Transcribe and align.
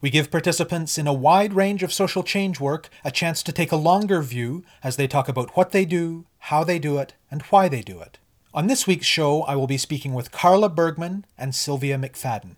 We 0.00 0.08
give 0.10 0.30
participants 0.30 0.96
in 0.96 1.06
a 1.06 1.12
wide 1.12 1.52
range 1.52 1.82
of 1.82 1.92
social 1.92 2.22
change 2.22 2.58
work 2.58 2.88
a 3.04 3.10
chance 3.10 3.42
to 3.42 3.52
take 3.52 3.70
a 3.70 3.76
longer 3.76 4.22
view 4.22 4.64
as 4.82 4.96
they 4.96 5.06
talk 5.06 5.28
about 5.28 5.56
what 5.56 5.72
they 5.72 5.84
do, 5.84 6.24
how 6.38 6.64
they 6.64 6.78
do 6.78 6.96
it, 6.98 7.14
and 7.30 7.42
why 7.42 7.68
they 7.68 7.82
do 7.82 8.00
it. 8.00 8.18
On 8.54 8.66
this 8.66 8.86
week's 8.86 9.06
show, 9.06 9.42
I 9.42 9.56
will 9.56 9.66
be 9.66 9.76
speaking 9.76 10.14
with 10.14 10.32
Carla 10.32 10.68
Bergman 10.70 11.26
and 11.36 11.54
Sylvia 11.54 11.98
McFadden. 11.98 12.56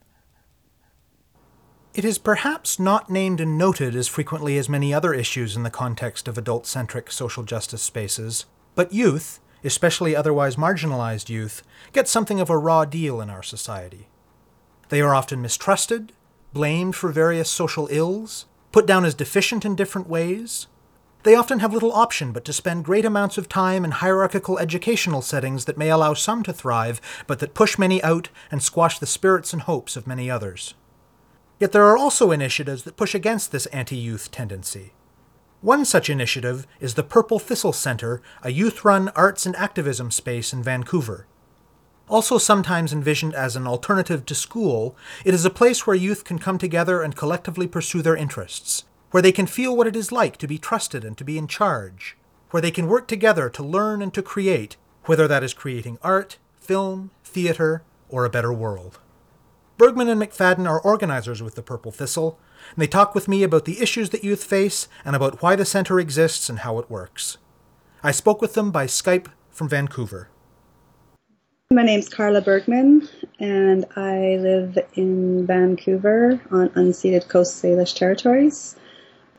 It 1.95 2.05
is 2.05 2.17
perhaps 2.17 2.79
not 2.79 3.11
named 3.11 3.41
and 3.41 3.59
noted 3.59 3.95
as 3.95 4.09
frequently 4.09 4.57
as 4.57 4.69
many 4.69 4.95
other 4.95 5.13
issues 5.13 5.57
in 5.57 5.63
the 5.63 5.69
context 5.69 6.27
of 6.27 6.39
adult 6.39 6.67
centric 6.67 7.11
social 7.11 7.43
justice 7.43 7.83
spaces, 7.83 8.47
but 8.75 8.95
youth, 8.95 9.41
especially 9.63 10.17
otherwise 10.17 10.57
marginalized 10.57 11.29
youth, 11.29 11.63
get 11.93 12.09
something 12.09 12.41
of 12.41 12.49
a 12.49 12.57
raw 12.57 12.87
deal 12.87 13.21
in 13.21 13.29
our 13.29 13.43
society. 13.43 14.09
They 14.89 15.03
are 15.03 15.15
often 15.15 15.43
mistrusted, 15.43 16.13
blamed 16.53 16.95
for 16.97 17.11
various 17.11 17.51
social 17.51 17.89
ills, 17.91 18.47
put 18.73 18.87
down 18.87 19.05
as 19.05 19.15
deficient 19.15 19.65
in 19.65 19.77
different 19.77 20.09
ways. 20.09 20.67
They 21.23 21.35
often 21.35 21.61
have 21.61 21.73
little 21.73 21.93
option 21.93 22.33
but 22.33 22.45
to 22.47 22.53
spend 22.53 22.85
great 22.85 23.05
amounts 23.05 23.39
of 23.39 23.49
time 23.49 23.85
in 23.85 23.93
hierarchical 23.93 24.59
educational 24.59 25.23
settings 25.23 25.67
that 25.67 25.79
may 25.79 25.89
allow 25.89 26.15
some 26.15 26.43
to 26.43 26.53
thrive, 26.53 27.01
but 27.27 27.39
that 27.39 27.55
push 27.55 27.79
many 27.79 28.03
out 28.03 28.29
and 28.51 28.63
squash 28.63 28.99
the 28.99 29.07
spirits 29.07 29.53
and 29.53 29.63
hopes 29.63 29.97
of 29.97 30.07
many 30.07 30.31
others. 30.31 30.75
Yet 31.61 31.71
there 31.71 31.85
are 31.85 31.97
also 31.97 32.33
initiatives 32.33 32.83
that 32.83 32.97
push 32.97 33.15
against 33.15 33.53
this 33.53 33.67
anti 33.67 33.97
youth 33.97 34.33
tendency. 34.33 34.95
One 35.61 35.85
such 35.85 36.11
initiative 36.11 36.67
is 36.81 36.95
the 36.95 37.05
Purple 37.05 37.39
Thistle 37.39 37.73
Centre, 37.73 38.21
a 38.43 38.51
youth 38.51 38.85
run 38.85 39.11
arts 39.11 39.47
and 39.47 39.55
activism 39.55 40.11
space 40.11 40.53
in 40.53 40.61
Vancouver. 40.61 41.29
Also, 42.13 42.37
sometimes 42.37 42.93
envisioned 42.93 43.35
as 43.35 43.57
an 43.57 43.67
alternative 43.67 44.27
to 44.27 44.35
school, 44.35 44.95
it 45.25 45.33
is 45.33 45.47
a 45.47 45.51
place 45.51 45.87
where 45.87 45.97
youth 45.97 46.25
can 46.25 46.39
come 46.39 46.59
together 46.59 47.01
and 47.01 47.17
collectively 47.17 47.67
pursue 47.67 48.03
their 48.03 48.15
interests, 48.15 48.85
where 49.13 49.23
they 49.23 49.33
can 49.33 49.47
feel 49.47 49.75
what 49.75 49.87
it 49.87 49.97
is 49.97 50.13
like 50.13 50.37
to 50.37 50.47
be 50.47 50.59
trusted 50.59 51.07
and 51.07 51.17
to 51.17 51.25
be 51.25 51.39
in 51.39 51.47
charge, 51.47 52.19
where 52.51 52.61
they 52.61 52.71
can 52.71 52.87
work 52.87 53.09
together 53.09 53.49
to 53.49 53.63
learn 53.63 54.03
and 54.03 54.13
to 54.13 54.21
create, 54.21 54.77
whether 55.07 55.27
that 55.27 55.43
is 55.43 55.55
creating 55.55 55.97
art, 56.03 56.37
film, 56.61 57.11
theatre, 57.25 57.83
or 58.11 58.27
a 58.27 58.31
better 58.31 58.53
world. 58.53 58.99
Bergman 59.79 60.11
and 60.11 60.21
McFadden 60.21 60.69
are 60.69 60.83
organizers 60.83 61.43
with 61.43 61.55
the 61.55 61.63
Purple 61.63 61.93
Thistle, 61.93 62.39
and 62.75 62.83
they 62.83 62.87
talk 62.87 63.15
with 63.15 63.27
me 63.27 63.43
about 63.43 63.65
the 63.65 63.81
issues 63.81 64.11
that 64.11 64.23
youth 64.23 64.45
face 64.45 64.87
and 65.03 65.17
about 65.17 65.41
why 65.41 65.57
the 65.57 65.65
center 65.65 65.99
exists 65.99 66.51
and 66.51 66.59
how 66.59 66.79
it 66.79 66.91
works. 66.91 67.39
I 68.03 68.11
spoke 68.11 68.43
with 68.43 68.53
them 68.53 68.71
by 68.71 68.85
Skype 68.85 69.29
from 69.51 69.71
Vancouver. 69.71 70.29
My 71.73 71.85
name's 71.85 72.11
Carla 72.11 72.43
Bergman, 72.43 73.09
and 73.41 73.87
I 73.97 74.37
live 74.39 74.79
in 74.93 75.47
Vancouver 75.47 76.39
on 76.51 76.69
unceded 76.69 77.29
Coast 77.29 77.63
Salish 77.63 77.97
territories. 77.97 78.77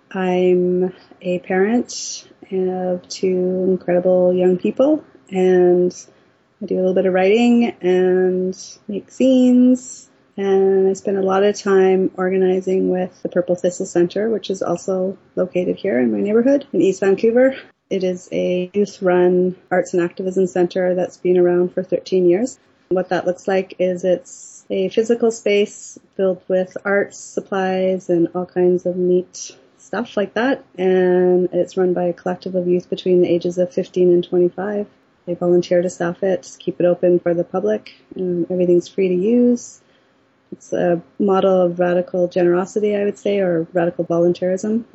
I'm 0.10 0.96
a 1.22 1.38
parent 1.40 2.28
of 2.52 3.08
two 3.08 3.66
incredible 3.68 4.34
young 4.34 4.58
people, 4.58 5.06
and 5.30 5.96
I 6.60 6.66
do 6.66 6.74
a 6.74 6.78
little 6.78 6.96
bit 6.96 7.06
of 7.06 7.14
writing 7.14 7.66
and 7.82 8.58
make 8.88 9.12
scenes. 9.12 10.10
And 10.36 10.88
I 10.88 10.94
spend 10.94 11.18
a 11.18 11.22
lot 11.22 11.44
of 11.44 11.56
time 11.56 12.10
organizing 12.16 12.90
with 12.90 13.22
the 13.22 13.30
Purple 13.30 13.54
Thistle 13.54 13.86
Center, 13.86 14.28
which 14.32 14.50
is 14.50 14.64
also 14.64 15.20
located 15.36 15.76
here 15.76 16.00
in 16.00 16.12
my 16.12 16.20
neighborhood 16.20 16.66
in 16.74 16.82
East 16.82 17.00
Vancouver. 17.00 17.56
It 17.94 18.04
is 18.04 18.28
a 18.32 18.72
youth 18.74 19.04
run 19.04 19.56
arts 19.70 19.94
and 19.94 20.02
activism 20.02 20.48
center 20.48 20.96
that's 20.96 21.18
been 21.18 21.38
around 21.38 21.76
for 21.76 21.84
13 21.84 22.26
years. 22.26 22.58
What 22.90 23.10
that 23.10 23.28
looks 23.28 23.48
like 23.48 23.76
is 23.78 24.04
it's 24.04 24.66
a 24.72 24.90
physical 24.90 25.30
space 25.30 26.00
filled 26.16 26.42
with 26.48 26.76
arts, 26.86 27.20
supplies, 27.20 28.10
and 28.10 28.30
all 28.34 28.48
kinds 28.48 28.88
of 28.88 28.96
neat 28.96 29.56
stuff 29.78 30.18
like 30.18 30.34
that. 30.34 30.66
And 30.76 31.50
it's 31.54 31.78
run 31.78 31.94
by 31.94 32.06
a 32.06 32.14
collective 32.14 32.56
of 32.56 32.68
youth 32.68 32.90
between 32.90 33.22
the 33.22 33.30
ages 33.30 33.60
of 33.60 33.72
15 33.72 34.12
and 34.12 34.24
25. 34.24 34.88
They 35.28 35.36
volunteer 35.36 35.84
to 35.84 35.90
staff 35.92 36.24
it, 36.24 36.58
keep 36.58 36.80
it 36.80 36.88
open 36.88 37.20
for 37.20 37.36
the 37.36 37.44
public, 37.44 37.94
everything's 38.18 38.88
free 38.88 39.10
to 39.10 39.16
use. 39.16 39.82
It's 40.52 40.74
a 40.74 41.00
model 41.20 41.62
of 41.62 41.78
radical 41.78 42.28
generosity, 42.28 42.96
I 42.96 43.04
would 43.04 43.20
say, 43.20 43.38
or 43.38 43.68
radical 43.72 44.04
volunteerism. 44.04 44.86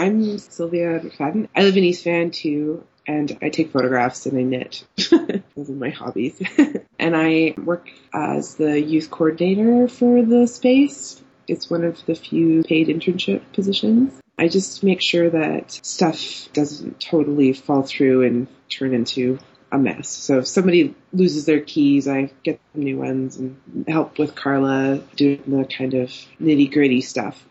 I'm 0.00 0.38
Sylvia 0.38 1.00
McFadden. 1.00 1.48
I 1.56 1.64
live 1.64 1.76
in 1.76 1.82
East 1.82 2.04
Van 2.04 2.30
too, 2.30 2.84
and 3.04 3.36
I 3.42 3.48
take 3.48 3.72
photographs 3.72 4.26
and 4.26 4.38
I 4.38 4.42
knit. 4.42 4.86
Those 5.56 5.70
are 5.70 5.72
my 5.72 5.90
hobbies. 5.90 6.40
and 7.00 7.16
I 7.16 7.54
work 7.58 7.90
as 8.14 8.54
the 8.54 8.80
youth 8.80 9.10
coordinator 9.10 9.88
for 9.88 10.22
the 10.22 10.46
space. 10.46 11.20
It's 11.48 11.68
one 11.68 11.82
of 11.82 12.06
the 12.06 12.14
few 12.14 12.62
paid 12.62 12.86
internship 12.86 13.42
positions. 13.52 14.20
I 14.38 14.46
just 14.46 14.84
make 14.84 15.02
sure 15.02 15.30
that 15.30 15.72
stuff 15.72 16.48
doesn't 16.52 17.00
totally 17.00 17.52
fall 17.52 17.82
through 17.82 18.22
and 18.22 18.46
turn 18.68 18.94
into 18.94 19.40
a 19.72 19.78
mess. 19.78 20.08
So 20.08 20.38
if 20.38 20.46
somebody 20.46 20.94
loses 21.12 21.44
their 21.44 21.60
keys, 21.60 22.06
I 22.06 22.30
get 22.44 22.60
them 22.72 22.84
new 22.84 22.98
ones 22.98 23.36
and 23.36 23.56
help 23.88 24.16
with 24.16 24.36
Carla 24.36 25.02
doing 25.16 25.42
the 25.48 25.64
kind 25.64 25.94
of 25.94 26.10
nitty 26.40 26.72
gritty 26.72 27.00
stuff. 27.00 27.44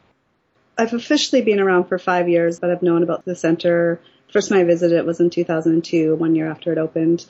I've 0.78 0.94
officially 0.94 1.42
been 1.42 1.60
around 1.60 1.86
for 1.86 1.98
five 1.98 2.30
years, 2.30 2.60
but 2.60 2.70
I've 2.70 2.84
known 2.84 3.04
about 3.04 3.26
the 3.26 3.36
center. 3.36 4.00
First 4.32 4.50
time 4.50 4.60
I 4.60 4.64
visited 4.64 4.98
it 4.98 5.06
was 5.06 5.20
in 5.20 5.30
2002, 5.30 6.16
one 6.16 6.36
year 6.36 6.50
after 6.50 6.72
it 6.72 6.78
opened. 6.78 7.26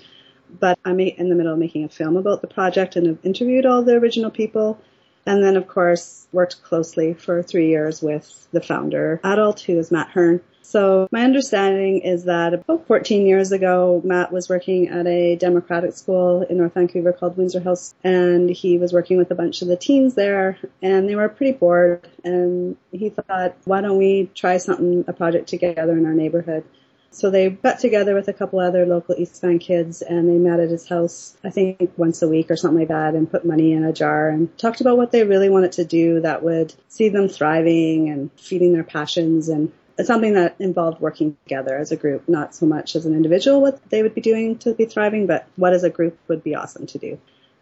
But 0.59 0.79
I'm 0.83 0.99
in 0.99 1.29
the 1.29 1.35
middle 1.35 1.53
of 1.53 1.59
making 1.59 1.83
a 1.83 1.89
film 1.89 2.17
about 2.17 2.41
the 2.41 2.47
project 2.47 2.95
and 2.95 3.07
have 3.07 3.19
interviewed 3.23 3.65
all 3.65 3.83
the 3.83 3.95
original 3.95 4.31
people. 4.31 4.79
And 5.25 5.43
then, 5.43 5.57
of 5.57 5.67
course, 5.67 6.27
worked 6.31 6.63
closely 6.63 7.13
for 7.13 7.43
three 7.43 7.67
years 7.69 8.01
with 8.01 8.47
the 8.51 8.61
founder, 8.61 9.19
adult, 9.23 9.59
who 9.61 9.77
is 9.77 9.91
Matt 9.91 10.09
Hern. 10.09 10.41
So 10.67 11.07
my 11.13 11.21
understanding 11.21 11.99
is 11.99 12.25
that 12.25 12.53
about 12.53 12.87
14 12.87 13.25
years 13.25 13.53
ago, 13.53 14.01
Matt 14.03 14.33
was 14.33 14.49
working 14.49 14.89
at 14.89 15.07
a 15.07 15.37
democratic 15.37 15.93
school 15.93 16.41
in 16.41 16.57
North 16.57 16.73
Vancouver 16.73 17.13
called 17.13 17.37
Windsor 17.37 17.61
House, 17.61 17.95
and 18.03 18.49
he 18.49 18.77
was 18.77 18.91
working 18.91 19.17
with 19.17 19.31
a 19.31 19.35
bunch 19.35 19.61
of 19.61 19.69
the 19.69 19.77
teens 19.77 20.15
there, 20.15 20.59
and 20.81 21.07
they 21.07 21.15
were 21.15 21.29
pretty 21.29 21.53
bored, 21.53 22.05
and 22.25 22.75
he 22.91 23.09
thought, 23.09 23.55
why 23.63 23.79
don't 23.79 23.97
we 23.97 24.29
try 24.35 24.57
something, 24.57 25.05
a 25.07 25.13
project 25.13 25.47
together 25.47 25.93
in 25.93 26.05
our 26.05 26.13
neighborhood? 26.13 26.65
So 27.11 27.29
they 27.29 27.49
got 27.49 27.79
together 27.79 28.13
with 28.13 28.27
a 28.27 28.33
couple 28.33 28.59
other 28.59 28.85
local 28.85 29.15
East 29.17 29.39
Van 29.39 29.59
kids 29.59 30.01
and 30.01 30.27
they 30.27 30.37
met 30.37 30.59
at 30.59 30.69
his 30.69 30.87
house, 30.87 31.37
I 31.45 31.49
think 31.49 31.93
once 31.95 32.21
a 32.21 32.27
week 32.27 32.51
or 32.51 32.57
something 32.57 32.79
like 32.79 32.89
that 32.89 33.15
and 33.15 33.31
put 33.31 33.45
money 33.45 33.71
in 33.71 33.85
a 33.85 33.93
jar 33.93 34.27
and 34.27 34.55
talked 34.57 34.81
about 34.81 34.97
what 34.97 35.11
they 35.11 35.23
really 35.23 35.49
wanted 35.49 35.71
to 35.73 35.85
do 35.85 36.19
that 36.21 36.43
would 36.43 36.75
see 36.89 37.07
them 37.07 37.29
thriving 37.29 38.09
and 38.09 38.29
feeding 38.33 38.73
their 38.73 38.83
passions 38.83 39.47
and 39.47 39.71
something 40.03 40.33
that 40.33 40.55
involved 40.59 41.01
working 41.01 41.37
together 41.43 41.77
as 41.77 41.91
a 41.91 41.95
group, 41.95 42.27
not 42.29 42.53
so 42.53 42.65
much 42.65 42.95
as 42.95 43.05
an 43.05 43.13
individual 43.13 43.61
what 43.61 43.89
they 43.89 44.03
would 44.03 44.13
be 44.13 44.21
doing 44.21 44.57
to 44.59 44.73
be 44.73 44.85
thriving, 44.85 45.25
but 45.25 45.47
what 45.55 45.73
as 45.73 45.83
a 45.83 45.89
group 45.89 46.17
would 46.27 46.43
be 46.43 46.55
awesome 46.55 46.85
to 46.87 46.97
do. 46.97 47.19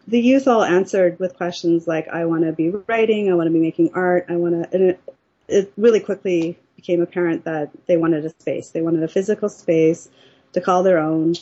The 0.08 0.20
youth 0.20 0.46
all 0.46 0.62
answered 0.62 1.18
with 1.18 1.36
questions 1.36 1.86
like, 1.86 2.08
I 2.08 2.26
want 2.26 2.44
to 2.44 2.52
be 2.52 2.70
writing, 2.70 3.30
I 3.30 3.34
want 3.34 3.48
to 3.48 3.52
be 3.52 3.58
making 3.58 3.90
art, 3.94 4.26
I 4.28 4.36
want 4.36 4.54
to, 4.54 4.74
and 4.74 4.90
it, 4.90 5.00
it 5.48 5.72
really 5.76 6.00
quickly 6.00 6.58
became 6.76 7.00
apparent 7.00 7.44
that 7.44 7.70
they 7.86 7.96
wanted 7.96 8.24
a 8.24 8.30
space. 8.30 8.70
They 8.70 8.82
wanted 8.82 9.02
a 9.02 9.08
physical 9.08 9.48
space 9.48 10.08
to 10.52 10.60
call 10.60 10.82
their 10.82 10.98
own. 10.98 11.34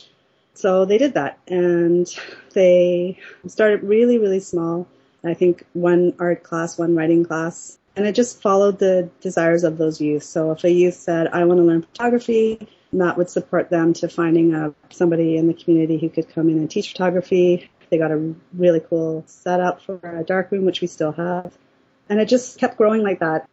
So 0.53 0.85
they 0.85 0.97
did 0.97 1.13
that 1.15 1.37
and 1.47 2.07
they 2.53 3.19
started 3.47 3.83
really, 3.83 4.17
really 4.17 4.39
small. 4.39 4.87
I 5.23 5.33
think 5.33 5.65
one 5.73 6.13
art 6.19 6.43
class, 6.43 6.77
one 6.77 6.95
writing 6.95 7.25
class, 7.25 7.77
and 7.95 8.05
it 8.05 8.15
just 8.15 8.41
followed 8.41 8.79
the 8.79 9.09
desires 9.21 9.63
of 9.63 9.77
those 9.77 10.01
youth. 10.01 10.23
So 10.23 10.51
if 10.51 10.63
a 10.63 10.71
youth 10.71 10.95
said, 10.95 11.27
I 11.27 11.45
want 11.45 11.59
to 11.59 11.63
learn 11.63 11.81
photography, 11.83 12.67
Matt 12.91 13.17
would 13.17 13.29
support 13.29 13.69
them 13.69 13.93
to 13.93 14.09
finding 14.09 14.53
a, 14.53 14.73
somebody 14.89 15.37
in 15.37 15.47
the 15.47 15.53
community 15.53 15.97
who 15.97 16.09
could 16.09 16.29
come 16.29 16.49
in 16.49 16.57
and 16.57 16.69
teach 16.69 16.91
photography. 16.91 17.69
They 17.89 17.97
got 17.97 18.11
a 18.11 18.33
really 18.53 18.81
cool 18.81 19.23
setup 19.27 19.81
for 19.81 19.99
a 20.03 20.23
darkroom, 20.23 20.65
which 20.65 20.81
we 20.81 20.87
still 20.87 21.13
have. 21.13 21.53
And 22.09 22.19
it 22.19 22.27
just 22.27 22.59
kept 22.59 22.77
growing 22.77 23.01
like 23.01 23.19
that. 23.19 23.47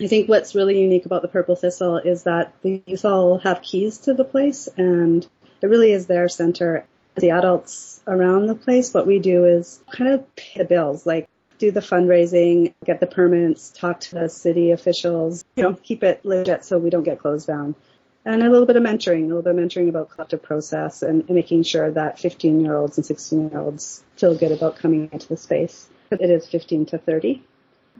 I 0.00 0.06
think 0.06 0.28
what's 0.28 0.54
really 0.54 0.80
unique 0.80 1.06
about 1.06 1.22
the 1.22 1.28
Purple 1.28 1.54
Thistle 1.54 1.98
is 1.98 2.24
that 2.24 2.54
the 2.62 2.82
youth 2.86 3.04
all 3.04 3.38
have 3.38 3.62
keys 3.62 3.98
to 3.98 4.14
the 4.14 4.24
place 4.24 4.68
and 4.76 5.26
it 5.60 5.66
really 5.66 5.92
is 5.92 6.06
their 6.06 6.28
center. 6.28 6.86
The 7.14 7.30
adults 7.30 8.00
around 8.06 8.46
the 8.46 8.54
place, 8.54 8.94
what 8.94 9.06
we 9.06 9.18
do 9.18 9.44
is 9.44 9.80
kind 9.90 10.12
of 10.12 10.34
pay 10.34 10.60
the 10.60 10.64
bills. 10.64 11.04
Like 11.04 11.28
do 11.62 11.70
the 11.70 11.80
fundraising, 11.80 12.74
get 12.84 12.98
the 12.98 13.06
permits, 13.06 13.70
talk 13.70 14.00
to 14.00 14.16
the 14.16 14.28
city 14.28 14.72
officials, 14.72 15.44
you 15.54 15.62
know, 15.62 15.74
keep 15.74 16.02
it 16.02 16.24
legit 16.24 16.64
so 16.64 16.76
we 16.76 16.90
don't 16.90 17.04
get 17.04 17.20
closed 17.20 17.46
down. 17.46 17.76
And 18.24 18.42
a 18.42 18.50
little 18.50 18.66
bit 18.66 18.74
of 18.74 18.82
mentoring, 18.82 19.24
a 19.24 19.26
little 19.28 19.42
bit 19.42 19.54
of 19.54 19.60
mentoring 19.60 19.88
about 19.88 20.10
collective 20.10 20.42
process 20.42 21.02
and, 21.02 21.20
and 21.28 21.36
making 21.36 21.62
sure 21.62 21.88
that 21.92 22.18
15 22.18 22.60
year 22.60 22.76
olds 22.76 22.98
and 22.98 23.06
16 23.06 23.50
year 23.50 23.60
olds 23.60 24.02
feel 24.16 24.36
good 24.36 24.50
about 24.50 24.74
coming 24.74 25.08
into 25.12 25.28
the 25.28 25.36
space. 25.36 25.88
It 26.10 26.30
is 26.30 26.48
15 26.48 26.86
to 26.86 26.98
30 26.98 27.44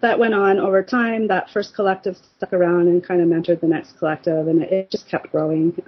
that 0.00 0.19
went 0.19 0.35
on 0.35 0.59
over 0.59 0.82
time. 0.82 1.29
That 1.29 1.50
first 1.50 1.75
collective 1.75 2.19
stuck 2.37 2.53
around 2.53 2.88
and 2.88 3.05
kind 3.05 3.20
of 3.20 3.29
mentored 3.29 3.61
the 3.61 3.69
next 3.69 3.99
collective, 3.99 4.49
and 4.49 4.62
it, 4.62 4.91
just 4.91 5.06
kept 5.06 5.31
growing. 5.31 5.81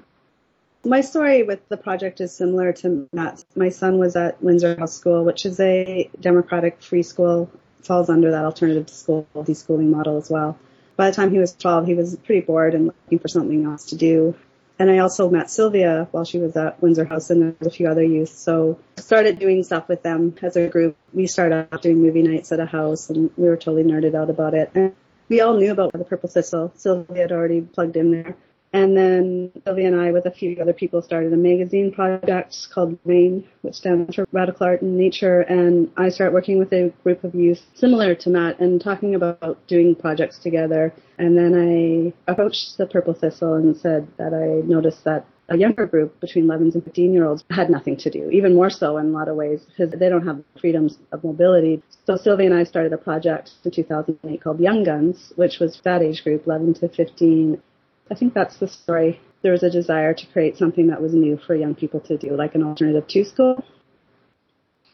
My 0.84 1.00
story 1.00 1.42
with 1.42 1.68
the 1.68 1.76
project 1.76 2.20
is 2.20 2.30
similar 2.32 2.72
to 2.74 3.08
Matt's. 3.12 3.44
My 3.56 3.70
son 3.70 3.98
was 3.98 4.14
at 4.14 4.40
Windsor 4.42 4.78
House 4.78 4.94
School, 4.94 5.24
which 5.24 5.44
is 5.46 5.58
a 5.58 6.08
democratic 6.20 6.80
free 6.80 7.02
school, 7.02 7.50
falls 7.84 8.08
under 8.08 8.30
that 8.30 8.44
alternative 8.44 8.88
school 8.90 9.26
deschooling 9.36 9.90
model 9.90 10.16
as 10.16 10.30
well. 10.30 10.58
By 10.96 11.10
the 11.10 11.16
time 11.16 11.30
he 11.30 11.38
was 11.38 11.54
12, 11.54 11.86
he 11.86 11.94
was 11.94 12.16
pretty 12.16 12.40
bored 12.40 12.74
and 12.74 12.86
looking 12.86 13.18
for 13.18 13.28
something 13.28 13.64
else 13.64 13.86
to 13.86 13.96
do. 13.96 14.34
And 14.78 14.90
I 14.90 14.98
also 14.98 15.30
met 15.30 15.50
Sylvia 15.50 16.08
while 16.10 16.24
she 16.24 16.38
was 16.38 16.56
at 16.56 16.82
Windsor 16.82 17.04
House 17.04 17.30
and 17.30 17.42
there 17.42 17.54
was 17.58 17.68
a 17.68 17.70
few 17.70 17.88
other 17.88 18.02
youth. 18.02 18.30
So 18.30 18.78
started 18.96 19.38
doing 19.38 19.62
stuff 19.62 19.88
with 19.88 20.02
them 20.02 20.34
as 20.42 20.56
a 20.56 20.66
group. 20.66 20.96
We 21.12 21.26
started 21.26 21.68
off 21.72 21.80
doing 21.80 22.00
movie 22.00 22.22
nights 22.22 22.50
at 22.50 22.58
a 22.58 22.66
house 22.66 23.08
and 23.10 23.30
we 23.36 23.48
were 23.48 23.56
totally 23.56 23.84
nerded 23.84 24.14
out 24.14 24.30
about 24.30 24.54
it. 24.54 24.70
And 24.74 24.94
we 25.28 25.40
all 25.40 25.56
knew 25.56 25.70
about 25.70 25.92
the 25.92 26.04
Purple 26.04 26.28
Thistle. 26.28 26.72
Sylvia 26.74 27.22
had 27.22 27.32
already 27.32 27.60
plugged 27.60 27.96
in 27.96 28.10
there. 28.10 28.36
And 28.74 28.96
then 28.96 29.52
Sylvia 29.64 29.86
and 29.86 30.00
I, 30.00 30.10
with 30.10 30.26
a 30.26 30.32
few 30.32 30.60
other 30.60 30.72
people, 30.72 31.00
started 31.00 31.32
a 31.32 31.36
magazine 31.36 31.92
project 31.92 32.56
called 32.74 32.98
RAIN, 33.04 33.44
which 33.62 33.76
stands 33.76 34.16
for 34.16 34.26
Radical 34.32 34.66
Art 34.66 34.82
and 34.82 34.96
Nature. 34.96 35.42
And 35.42 35.92
I 35.96 36.08
started 36.08 36.34
working 36.34 36.58
with 36.58 36.72
a 36.72 36.92
group 37.04 37.22
of 37.22 37.36
youth 37.36 37.62
similar 37.74 38.16
to 38.16 38.30
Matt 38.30 38.58
and 38.58 38.80
talking 38.80 39.14
about 39.14 39.64
doing 39.68 39.94
projects 39.94 40.40
together. 40.40 40.92
And 41.18 41.38
then 41.38 41.54
I 41.54 42.32
approached 42.32 42.76
the 42.76 42.86
Purple 42.86 43.14
Thistle 43.14 43.54
and 43.54 43.76
said 43.76 44.08
that 44.16 44.34
I 44.34 44.66
noticed 44.66 45.04
that 45.04 45.24
a 45.50 45.56
younger 45.56 45.86
group 45.86 46.18
between 46.18 46.46
11 46.46 46.72
and 46.74 46.82
15 46.82 47.12
year 47.12 47.26
olds 47.26 47.44
had 47.50 47.70
nothing 47.70 47.96
to 47.98 48.10
do, 48.10 48.28
even 48.30 48.56
more 48.56 48.70
so 48.70 48.96
in 48.96 49.06
a 49.06 49.10
lot 49.10 49.28
of 49.28 49.36
ways 49.36 49.64
because 49.68 49.96
they 49.96 50.08
don't 50.08 50.26
have 50.26 50.42
freedoms 50.60 50.98
of 51.12 51.22
mobility. 51.22 51.80
So 52.06 52.16
Sylvia 52.16 52.46
and 52.46 52.58
I 52.58 52.64
started 52.64 52.92
a 52.92 52.98
project 52.98 53.52
in 53.64 53.70
2008 53.70 54.42
called 54.42 54.58
Young 54.58 54.82
Guns, 54.82 55.32
which 55.36 55.60
was 55.60 55.80
that 55.84 56.02
age 56.02 56.24
group, 56.24 56.46
11 56.46 56.74
to 56.74 56.88
15. 56.88 57.62
I 58.10 58.14
think 58.14 58.34
that's 58.34 58.58
the 58.58 58.68
story. 58.68 59.20
There 59.42 59.52
was 59.52 59.62
a 59.62 59.70
desire 59.70 60.14
to 60.14 60.26
create 60.26 60.56
something 60.56 60.88
that 60.88 61.00
was 61.00 61.14
new 61.14 61.38
for 61.38 61.54
young 61.54 61.74
people 61.74 62.00
to 62.00 62.18
do, 62.18 62.36
like 62.36 62.54
an 62.54 62.62
alternative 62.62 63.06
to 63.08 63.24
school. 63.24 63.64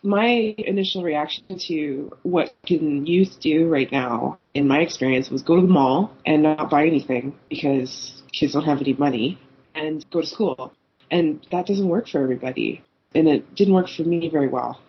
My 0.02 0.54
initial 0.56 1.02
reaction 1.02 1.58
to 1.66 2.12
what 2.22 2.54
can 2.64 3.04
youth 3.06 3.38
do 3.40 3.68
right 3.68 3.90
now, 3.92 4.38
in 4.54 4.66
my 4.66 4.78
experience, 4.80 5.28
was 5.28 5.42
go 5.42 5.56
to 5.56 5.62
the 5.62 5.68
mall 5.68 6.16
and 6.24 6.42
not 6.42 6.70
buy 6.70 6.86
anything 6.86 7.38
because 7.48 8.22
kids 8.32 8.54
don't 8.54 8.64
have 8.64 8.80
any 8.80 8.94
money 8.94 9.38
and 9.74 10.04
go 10.10 10.20
to 10.20 10.26
school. 10.26 10.72
And 11.10 11.46
that 11.50 11.66
doesn't 11.66 11.88
work 11.88 12.08
for 12.08 12.22
everybody. 12.22 12.82
And 13.14 13.28
it 13.28 13.54
didn't 13.54 13.74
work 13.74 13.88
for 13.88 14.02
me 14.02 14.28
very 14.30 14.48
well. 14.48 14.80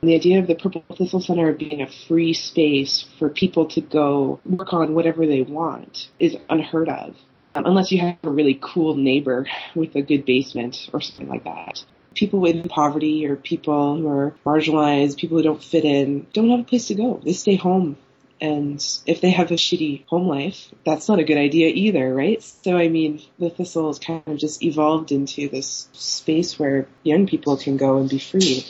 The 0.00 0.14
idea 0.14 0.38
of 0.38 0.46
the 0.46 0.54
Purple 0.54 0.84
Thistle 0.96 1.20
Center 1.20 1.52
being 1.52 1.80
a 1.80 1.90
free 2.06 2.32
space 2.32 3.04
for 3.18 3.28
people 3.28 3.66
to 3.70 3.80
go 3.80 4.38
work 4.44 4.72
on 4.72 4.94
whatever 4.94 5.26
they 5.26 5.42
want 5.42 6.08
is 6.20 6.36
unheard 6.50 6.88
of 6.88 7.16
Um, 7.58 7.66
unless 7.66 7.90
you 7.90 7.98
have 7.98 8.16
a 8.22 8.30
really 8.30 8.56
cool 8.60 8.94
neighbor 8.94 9.46
with 9.74 9.96
a 9.96 10.02
good 10.02 10.24
basement 10.24 10.88
or 10.92 11.00
something 11.00 11.28
like 11.28 11.44
that. 11.44 11.84
People 12.14 12.44
in 12.46 12.68
poverty 12.68 13.26
or 13.26 13.34
people 13.34 13.96
who 13.96 14.08
are 14.08 14.34
marginalized, 14.46 15.16
people 15.16 15.38
who 15.38 15.42
don't 15.42 15.62
fit 15.62 15.84
in, 15.84 16.26
don't 16.32 16.50
have 16.50 16.60
a 16.60 16.64
place 16.64 16.86
to 16.88 16.94
go. 16.94 17.20
They 17.24 17.32
stay 17.32 17.56
home. 17.56 17.96
And 18.40 18.84
if 19.06 19.20
they 19.20 19.30
have 19.30 19.50
a 19.50 19.54
shitty 19.54 20.06
home 20.06 20.28
life, 20.28 20.72
that's 20.86 21.08
not 21.08 21.18
a 21.18 21.24
good 21.24 21.36
idea 21.36 21.68
either, 21.74 22.14
right? 22.14 22.40
So, 22.40 22.76
I 22.76 22.88
mean, 22.88 23.20
the 23.40 23.50
Thistle 23.50 23.92
kind 23.94 24.22
of 24.26 24.36
just 24.36 24.62
evolved 24.62 25.10
into 25.10 25.48
this 25.48 25.88
space 25.92 26.58
where 26.60 26.86
young 27.02 27.26
people 27.26 27.56
can 27.56 27.76
go 27.76 27.98
and 27.98 28.08
be 28.08 28.20
free. 28.20 28.64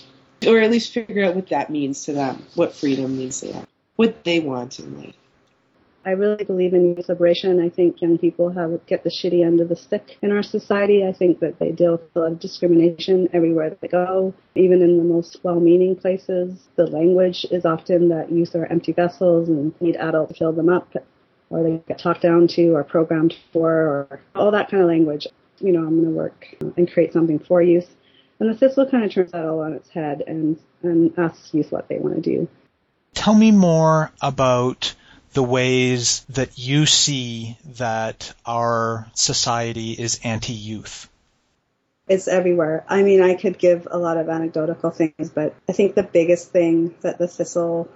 Or 0.46 0.58
at 0.60 0.70
least 0.70 0.94
figure 0.94 1.24
out 1.24 1.34
what 1.34 1.48
that 1.48 1.68
means 1.68 2.06
to 2.06 2.14
them, 2.14 2.46
what 2.54 2.74
freedom 2.74 3.18
means 3.18 3.40
to 3.40 3.48
them, 3.48 3.66
what 3.96 4.24
they 4.24 4.40
want 4.40 4.78
in 4.78 4.98
life. 4.98 5.14
I 6.08 6.12
really 6.12 6.42
believe 6.42 6.72
in 6.72 6.96
youth 6.96 7.10
liberation. 7.10 7.60
I 7.60 7.68
think 7.68 8.00
young 8.00 8.16
people 8.16 8.48
have 8.48 8.86
get 8.86 9.04
the 9.04 9.10
shitty 9.10 9.44
end 9.44 9.60
of 9.60 9.68
the 9.68 9.76
stick 9.76 10.16
in 10.22 10.32
our 10.32 10.42
society. 10.42 11.04
I 11.06 11.12
think 11.12 11.40
that 11.40 11.58
they 11.58 11.70
deal 11.70 11.92
with 11.92 12.16
a 12.16 12.20
lot 12.20 12.32
of 12.32 12.40
discrimination 12.40 13.28
everywhere 13.34 13.76
they 13.78 13.88
go, 13.88 14.32
even 14.54 14.80
in 14.80 14.96
the 14.96 15.04
most 15.04 15.36
well-meaning 15.42 15.96
places. 15.96 16.66
The 16.76 16.86
language 16.86 17.44
is 17.50 17.66
often 17.66 18.08
that 18.08 18.32
youth 18.32 18.54
are 18.54 18.64
empty 18.64 18.92
vessels 18.92 19.50
and 19.50 19.78
need 19.82 19.96
adults 19.96 20.32
to 20.32 20.38
fill 20.38 20.52
them 20.54 20.70
up, 20.70 20.94
or 21.50 21.62
they 21.62 21.82
get 21.86 21.98
talked 21.98 22.22
down 22.22 22.48
to 22.48 22.70
or 22.70 22.84
programmed 22.84 23.34
for, 23.52 23.70
or 23.70 24.20
all 24.34 24.50
that 24.52 24.70
kind 24.70 24.82
of 24.82 24.88
language. 24.88 25.26
You 25.58 25.72
know, 25.72 25.80
I'm 25.80 26.00
going 26.00 26.04
to 26.04 26.10
work 26.10 26.46
and 26.78 26.90
create 26.90 27.12
something 27.12 27.38
for 27.38 27.60
youth. 27.60 27.94
And 28.40 28.48
the 28.48 28.56
Thistle 28.56 28.88
kind 28.90 29.04
of 29.04 29.12
turns 29.12 29.32
that 29.32 29.44
all 29.44 29.60
on 29.60 29.74
its 29.74 29.90
head 29.90 30.22
and, 30.26 30.58
and 30.82 31.12
asks 31.18 31.52
youth 31.52 31.70
what 31.70 31.86
they 31.90 31.98
want 31.98 32.14
to 32.14 32.22
do. 32.22 32.48
Tell 33.12 33.34
me 33.34 33.50
more 33.50 34.10
about 34.22 34.94
the 35.32 35.42
ways 35.42 36.24
that 36.30 36.58
you 36.58 36.86
see 36.86 37.58
that 37.76 38.34
our 38.46 39.08
society 39.14 39.92
is 39.92 40.20
anti-youth? 40.24 41.08
It's 42.08 42.28
everywhere. 42.28 42.84
I 42.88 43.02
mean, 43.02 43.22
I 43.22 43.34
could 43.34 43.58
give 43.58 43.86
a 43.90 43.98
lot 43.98 44.16
of 44.16 44.28
anecdotal 44.28 44.90
things, 44.90 45.30
but 45.30 45.54
I 45.68 45.72
think 45.72 45.94
the 45.94 46.02
biggest 46.02 46.50
thing 46.50 46.94
that 47.02 47.18
the 47.18 47.28
thistle, 47.28 47.88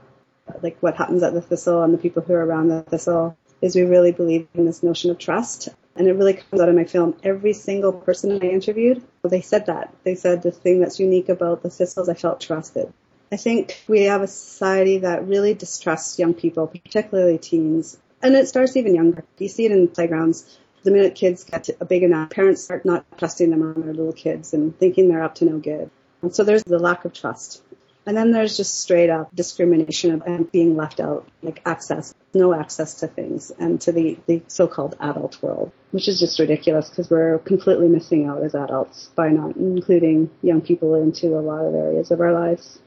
like 0.63 0.77
what 0.81 0.97
happens 0.97 1.23
at 1.23 1.33
the 1.33 1.41
thistle 1.41 1.83
and 1.83 1.95
the 1.95 1.99
people 1.99 2.23
who 2.23 2.35
are 2.35 2.45
around 2.45 2.69
the 2.69 2.83
thistle, 2.83 3.37
is 3.63 3.75
we 3.75 3.83
really 3.83 4.13
believe 4.13 4.49
in 4.55 4.67
this 4.67 4.83
notion 4.83 5.11
of 5.11 5.19
trust. 5.19 5.69
And 5.95 6.09
it 6.09 6.15
really 6.15 6.35
comes 6.35 6.61
out 6.61 6.69
in 6.69 6.77
my 6.77 6.85
film. 6.85 7.17
Every 7.23 7.53
single 7.53 7.93
person 7.93 8.33
I 8.43 8.47
interviewed, 8.47 9.03
they 9.23 9.41
said 9.41 9.67
that. 9.67 9.95
They 10.05 10.15
said 10.15 10.43
the 10.43 10.51
thing 10.51 10.81
that's 10.81 10.99
unique 10.99 11.29
about 11.29 11.63
the 11.63 11.71
thistles, 11.71 12.09
I 12.09 12.15
felt 12.15 12.41
trusted. 12.41 12.93
I 13.33 13.37
think 13.37 13.83
we 13.89 14.03
have 14.03 14.21
a 14.21 14.27
society 14.27 14.99
that 14.99 15.27
really 15.27 15.55
distrusts 15.55 16.19
young 16.19 16.35
people, 16.35 16.67
particularly 16.67 17.39
teens. 17.39 17.99
And 18.23 18.35
it 18.35 18.47
starts 18.47 18.77
even 18.77 18.95
younger. 18.95 19.25
You 19.39 19.49
see 19.49 19.65
it 19.65 19.73
in 19.73 19.89
playgrounds. 19.89 20.59
The 20.83 20.91
minute 20.91 21.15
kids 21.15 21.45
get 21.45 21.71
big 21.89 22.03
enough, 22.03 22.29
parents 22.29 22.63
start 22.63 22.85
not 22.85 23.07
trusting 23.17 23.49
them 23.49 23.63
around 23.63 23.85
their 23.85 23.95
little 23.95 24.13
kids 24.13 24.53
and 24.53 24.79
thinking 24.79 25.09
they're 25.09 25.23
up 25.23 25.37
to 25.37 25.47
no 25.47 25.59
good. 25.59 25.91
And 26.21 26.35
so 26.35 26.45
there's 26.45 26.63
the 26.65 26.79
lack 26.79 27.07
of 27.07 27.15
trust. 27.15 27.63
And 28.05 28.17
then 28.17 28.33
there's 28.33 28.57
just 28.57 28.81
straight 28.81 29.09
up 29.09 29.35
discrimination 29.35 30.23
and 30.27 30.53
being 30.53 30.77
left 30.77 31.01
out, 31.01 31.27
like 31.41 31.63
access, 31.65 32.13
no 32.35 32.53
access 32.53 32.95
to 33.01 33.07
things 33.07 33.51
and 33.59 33.81
to 33.83 33.93
the, 33.93 34.19
the 34.27 34.43
so-called 34.49 34.97
adult 35.01 35.41
world, 35.41 35.73
which 35.93 36.07
is 36.07 36.21
just 36.21 36.39
ridiculous 36.39 36.91
because 36.91 37.09
we're 37.09 37.39
completely 37.39 37.89
missing 37.89 38.27
out 38.27 38.43
as 38.43 38.55
adults 38.55 39.09
by 39.15 39.29
not 39.29 39.57
including 39.57 40.29
young 40.43 40.61
people 40.61 40.97
into 40.97 41.29
a 41.29 41.41
lot 41.41 41.65
of 41.65 41.75
areas 41.75 42.11
of 42.11 42.21
our 42.21 42.33
lives. 42.33 42.79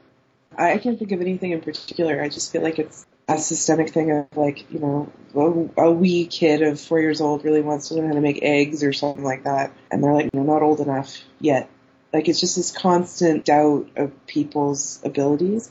I 0.56 0.78
can't 0.78 0.98
think 0.98 1.12
of 1.12 1.20
anything 1.20 1.52
in 1.52 1.60
particular. 1.60 2.22
I 2.22 2.28
just 2.28 2.52
feel 2.52 2.62
like 2.62 2.78
it's 2.78 3.06
a 3.28 3.38
systemic 3.38 3.90
thing 3.90 4.10
of 4.10 4.26
like, 4.36 4.70
you 4.70 4.78
know, 4.78 5.12
a, 5.34 5.82
a 5.84 5.90
wee 5.90 6.26
kid 6.26 6.62
of 6.62 6.80
four 6.80 7.00
years 7.00 7.20
old 7.20 7.44
really 7.44 7.60
wants 7.60 7.88
to 7.88 7.94
learn 7.94 8.08
how 8.08 8.14
to 8.14 8.20
make 8.20 8.42
eggs 8.42 8.82
or 8.82 8.92
something 8.92 9.24
like 9.24 9.44
that. 9.44 9.72
And 9.90 10.02
they're 10.02 10.14
like, 10.14 10.32
know, 10.32 10.42
not 10.42 10.62
old 10.62 10.80
enough 10.80 11.18
yet. 11.40 11.68
Like 12.12 12.28
it's 12.28 12.40
just 12.40 12.56
this 12.56 12.72
constant 12.72 13.44
doubt 13.44 13.88
of 13.96 14.26
people's 14.26 15.00
abilities. 15.04 15.70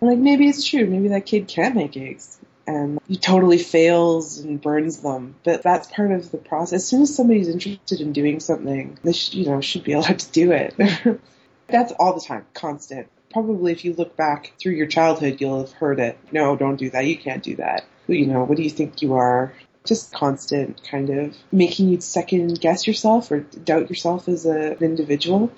And 0.00 0.10
like 0.10 0.18
maybe 0.18 0.48
it's 0.48 0.64
true. 0.64 0.86
Maybe 0.86 1.08
that 1.08 1.26
kid 1.26 1.48
can 1.48 1.74
make 1.74 1.96
eggs 1.96 2.38
and 2.66 2.98
he 3.06 3.16
totally 3.16 3.58
fails 3.58 4.38
and 4.38 4.60
burns 4.60 4.98
them. 4.98 5.36
But 5.44 5.62
that's 5.62 5.86
part 5.90 6.10
of 6.10 6.30
the 6.30 6.38
process. 6.38 6.82
As 6.82 6.88
soon 6.88 7.02
as 7.02 7.14
somebody's 7.14 7.48
interested 7.48 8.00
in 8.00 8.12
doing 8.12 8.40
something, 8.40 8.98
they 9.04 9.12
should, 9.12 9.34
you 9.34 9.46
know, 9.46 9.60
should 9.60 9.84
be 9.84 9.92
allowed 9.92 10.18
to 10.18 10.32
do 10.32 10.52
it. 10.52 10.74
that's 11.68 11.92
all 11.92 12.14
the 12.14 12.20
time, 12.20 12.44
constant 12.52 13.08
probably 13.36 13.70
if 13.70 13.84
you 13.84 13.92
look 13.92 14.16
back 14.16 14.54
through 14.58 14.72
your 14.72 14.86
childhood, 14.86 15.36
you'll 15.40 15.60
have 15.60 15.72
heard 15.72 16.00
it. 16.00 16.18
No, 16.32 16.56
don't 16.56 16.76
do 16.76 16.88
that. 16.88 17.04
You 17.04 17.18
can't 17.18 17.42
do 17.42 17.56
that. 17.56 17.84
You 18.06 18.24
know, 18.24 18.44
what 18.44 18.56
do 18.56 18.62
you 18.62 18.70
think 18.70 19.02
you 19.02 19.12
are? 19.12 19.52
Just 19.84 20.14
constant 20.14 20.82
kind 20.82 21.10
of 21.10 21.36
making 21.52 21.90
you 21.90 22.00
second 22.00 22.58
guess 22.58 22.86
yourself 22.86 23.30
or 23.30 23.40
doubt 23.40 23.90
yourself 23.90 24.26
as 24.26 24.46
a, 24.46 24.70
an 24.72 24.78
individual. 24.82 25.52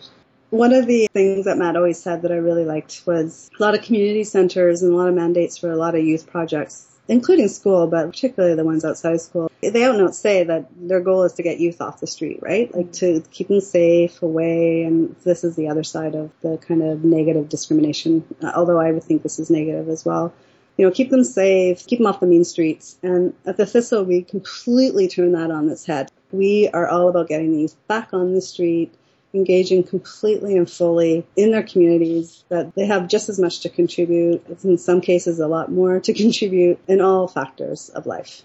One 0.50 0.72
of 0.72 0.88
the 0.88 1.08
things 1.12 1.44
that 1.44 1.56
Matt 1.56 1.76
always 1.76 2.02
said 2.02 2.22
that 2.22 2.32
I 2.32 2.36
really 2.36 2.64
liked 2.64 3.02
was 3.06 3.48
a 3.56 3.62
lot 3.62 3.76
of 3.76 3.84
community 3.84 4.24
centers 4.24 4.82
and 4.82 4.92
a 4.92 4.96
lot 4.96 5.08
of 5.08 5.14
mandates 5.14 5.56
for 5.56 5.70
a 5.70 5.76
lot 5.76 5.94
of 5.94 6.02
youth 6.04 6.26
projects 6.26 6.97
including 7.08 7.48
school, 7.48 7.86
but 7.86 8.06
particularly 8.06 8.54
the 8.54 8.64
ones 8.64 8.84
outside 8.84 9.20
school, 9.20 9.50
they 9.62 9.84
and 9.84 10.14
say 10.14 10.44
that 10.44 10.66
their 10.76 11.00
goal 11.00 11.24
is 11.24 11.32
to 11.32 11.42
get 11.42 11.58
youth 11.58 11.80
off 11.80 12.00
the 12.00 12.06
street, 12.06 12.40
right? 12.42 12.72
Like 12.74 12.92
to 12.94 13.22
keep 13.30 13.48
them 13.48 13.60
safe, 13.60 14.22
away, 14.22 14.84
and 14.84 15.16
this 15.24 15.42
is 15.42 15.56
the 15.56 15.68
other 15.68 15.82
side 15.82 16.14
of 16.14 16.30
the 16.42 16.58
kind 16.58 16.82
of 16.82 17.04
negative 17.04 17.48
discrimination, 17.48 18.22
although 18.54 18.78
I 18.78 18.92
would 18.92 19.02
think 19.02 19.22
this 19.22 19.38
is 19.38 19.50
negative 19.50 19.88
as 19.88 20.04
well. 20.04 20.32
You 20.76 20.86
know, 20.86 20.92
keep 20.92 21.10
them 21.10 21.24
safe, 21.24 21.84
keep 21.86 21.98
them 21.98 22.06
off 22.06 22.20
the 22.20 22.26
mean 22.26 22.44
streets. 22.44 22.98
And 23.02 23.34
at 23.44 23.56
the 23.56 23.66
Thistle, 23.66 24.04
we 24.04 24.22
completely 24.22 25.08
turn 25.08 25.32
that 25.32 25.50
on 25.50 25.68
its 25.68 25.84
head. 25.84 26.10
We 26.30 26.68
are 26.68 26.86
all 26.86 27.08
about 27.08 27.26
getting 27.26 27.52
the 27.52 27.60
youth 27.62 27.76
back 27.88 28.10
on 28.12 28.34
the 28.34 28.40
street, 28.40 28.94
engaging 29.34 29.82
completely 29.82 30.56
and 30.56 30.70
fully 30.70 31.26
in 31.36 31.50
their 31.50 31.62
communities, 31.62 32.44
that 32.48 32.74
they 32.74 32.86
have 32.86 33.08
just 33.08 33.28
as 33.28 33.38
much 33.38 33.60
to 33.60 33.68
contribute, 33.68 34.44
in 34.64 34.78
some 34.78 35.00
cases 35.00 35.38
a 35.38 35.46
lot 35.46 35.70
more 35.70 36.00
to 36.00 36.12
contribute 36.24 36.78
in 36.88 37.00
all 37.00 37.28
factors 37.28 37.88
of 37.90 38.06
life. 38.06 38.42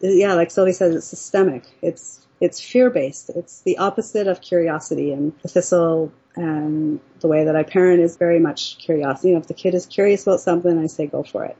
Yeah, 0.00 0.34
like 0.34 0.50
Sylvie 0.50 0.72
says, 0.72 0.94
it's 0.94 1.06
systemic. 1.06 1.64
It's 1.80 2.26
it's 2.40 2.60
fear 2.60 2.90
based. 2.90 3.30
It's 3.30 3.62
the 3.62 3.78
opposite 3.78 4.26
of 4.26 4.40
curiosity. 4.40 5.12
And 5.12 5.32
the 5.42 5.48
thistle 5.48 6.12
and 6.34 6.98
the 7.20 7.28
way 7.28 7.44
that 7.44 7.54
I 7.54 7.62
parent 7.62 8.00
is 8.00 8.16
very 8.16 8.40
much 8.40 8.78
curiosity. 8.78 9.28
You 9.28 9.34
know, 9.34 9.40
if 9.40 9.46
the 9.46 9.54
kid 9.54 9.74
is 9.74 9.86
curious 9.86 10.26
about 10.26 10.40
something, 10.40 10.76
I 10.76 10.86
say 10.86 11.06
go 11.06 11.22
for 11.22 11.44
it. 11.44 11.56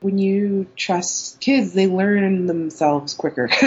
When 0.00 0.18
you 0.18 0.66
trust 0.74 1.40
kids, 1.40 1.72
they 1.72 1.86
learn 1.86 2.46
themselves 2.46 3.14
quicker. 3.14 3.48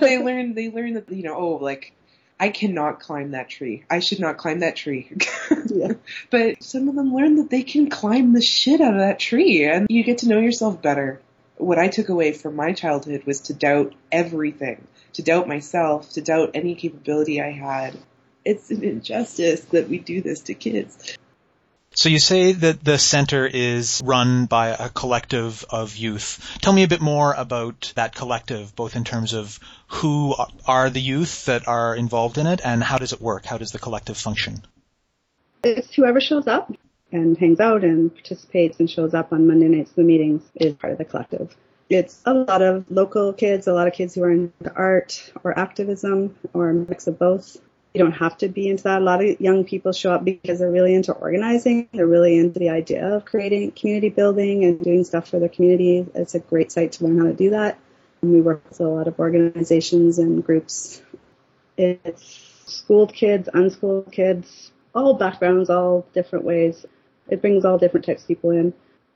they 0.00 0.20
learn 0.20 0.54
they 0.54 0.68
learn 0.68 0.94
that 0.94 1.08
you 1.12 1.22
know, 1.22 1.36
oh, 1.36 1.56
like 1.62 1.92
I 2.40 2.50
cannot 2.50 3.00
climb 3.00 3.32
that 3.32 3.48
tree. 3.48 3.84
I 3.90 3.98
should 3.98 4.20
not 4.20 4.36
climb 4.36 4.60
that 4.60 4.76
tree. 4.76 5.10
yeah. 5.66 5.94
But 6.30 6.62
some 6.62 6.88
of 6.88 6.94
them 6.94 7.14
learn 7.14 7.36
that 7.36 7.50
they 7.50 7.62
can 7.62 7.90
climb 7.90 8.32
the 8.32 8.42
shit 8.42 8.80
out 8.80 8.94
of 8.94 9.00
that 9.00 9.18
tree 9.18 9.64
and 9.64 9.88
you 9.90 10.04
get 10.04 10.18
to 10.18 10.28
know 10.28 10.38
yourself 10.38 10.80
better. 10.80 11.20
What 11.56 11.78
I 11.80 11.88
took 11.88 12.08
away 12.08 12.32
from 12.32 12.54
my 12.54 12.72
childhood 12.72 13.24
was 13.24 13.40
to 13.42 13.54
doubt 13.54 13.94
everything, 14.12 14.86
to 15.14 15.22
doubt 15.22 15.48
myself, 15.48 16.10
to 16.10 16.20
doubt 16.20 16.52
any 16.54 16.76
capability 16.76 17.42
I 17.42 17.50
had. 17.50 17.98
It's 18.44 18.70
an 18.70 18.84
injustice 18.84 19.62
that 19.72 19.88
we 19.88 19.98
do 19.98 20.22
this 20.22 20.42
to 20.42 20.54
kids. 20.54 21.18
So 21.98 22.08
you 22.08 22.20
say 22.20 22.52
that 22.52 22.84
the 22.84 22.96
center 22.96 23.44
is 23.44 24.00
run 24.04 24.46
by 24.46 24.68
a 24.68 24.88
collective 24.88 25.64
of 25.68 25.96
youth. 25.96 26.56
Tell 26.62 26.72
me 26.72 26.84
a 26.84 26.88
bit 26.88 27.00
more 27.00 27.34
about 27.36 27.92
that 27.96 28.14
collective, 28.14 28.76
both 28.76 28.94
in 28.94 29.02
terms 29.02 29.32
of 29.32 29.58
who 29.88 30.36
are 30.64 30.90
the 30.90 31.00
youth 31.00 31.46
that 31.46 31.66
are 31.66 31.96
involved 31.96 32.38
in 32.38 32.46
it 32.46 32.60
and 32.64 32.84
how 32.84 32.98
does 32.98 33.12
it 33.12 33.20
work? 33.20 33.46
How 33.46 33.58
does 33.58 33.72
the 33.72 33.80
collective 33.80 34.16
function? 34.16 34.62
It's 35.64 35.92
whoever 35.92 36.20
shows 36.20 36.46
up 36.46 36.72
and 37.10 37.36
hangs 37.36 37.58
out 37.58 37.82
and 37.82 38.14
participates 38.14 38.78
and 38.78 38.88
shows 38.88 39.12
up 39.12 39.32
on 39.32 39.48
Monday 39.48 39.66
nights 39.66 39.90
the 39.90 40.04
meetings 40.04 40.42
is 40.54 40.74
part 40.74 40.92
of 40.92 40.98
the 40.98 41.04
collective. 41.04 41.56
It's 41.90 42.22
a 42.24 42.32
lot 42.32 42.62
of 42.62 42.84
local 42.88 43.32
kids, 43.32 43.66
a 43.66 43.72
lot 43.72 43.88
of 43.88 43.92
kids 43.92 44.14
who 44.14 44.22
are 44.22 44.30
into 44.30 44.72
art 44.72 45.32
or 45.42 45.58
activism 45.58 46.36
or 46.54 46.70
a 46.70 46.74
mix 46.74 47.08
of 47.08 47.18
both 47.18 47.56
you 47.94 48.02
don't 48.02 48.12
have 48.12 48.36
to 48.38 48.48
be 48.48 48.68
into 48.68 48.84
that. 48.84 49.00
A 49.00 49.04
lot 49.04 49.24
of 49.24 49.40
young 49.40 49.64
people 49.64 49.92
show 49.92 50.12
up 50.12 50.24
because 50.24 50.58
they're 50.58 50.70
really 50.70 50.94
into 50.94 51.12
organizing. 51.12 51.88
They're 51.92 52.06
really 52.06 52.36
into 52.38 52.58
the 52.58 52.70
idea 52.70 53.16
of 53.16 53.24
creating 53.24 53.72
community 53.72 54.10
building 54.10 54.64
and 54.64 54.80
doing 54.80 55.04
stuff 55.04 55.28
for 55.28 55.38
their 55.38 55.48
community. 55.48 56.06
It's 56.14 56.34
a 56.34 56.40
great 56.40 56.70
site 56.70 56.92
to 56.92 57.04
learn 57.04 57.18
how 57.18 57.26
to 57.26 57.32
do 57.32 57.50
that. 57.50 57.78
And 58.20 58.32
we 58.32 58.40
work 58.40 58.62
with 58.68 58.80
a 58.80 58.84
lot 58.84 59.08
of 59.08 59.18
organizations 59.18 60.18
and 60.18 60.44
groups. 60.44 61.02
It's 61.76 62.62
schooled 62.66 63.14
kids, 63.14 63.48
unschooled 63.52 64.12
kids, 64.12 64.70
all 64.94 65.14
backgrounds, 65.14 65.70
all 65.70 66.06
different 66.12 66.44
ways. 66.44 66.84
It 67.28 67.40
brings 67.40 67.64
all 67.64 67.78
different 67.78 68.06
types 68.06 68.22
of 68.22 68.28
people 68.28 68.50
in. 68.50 68.74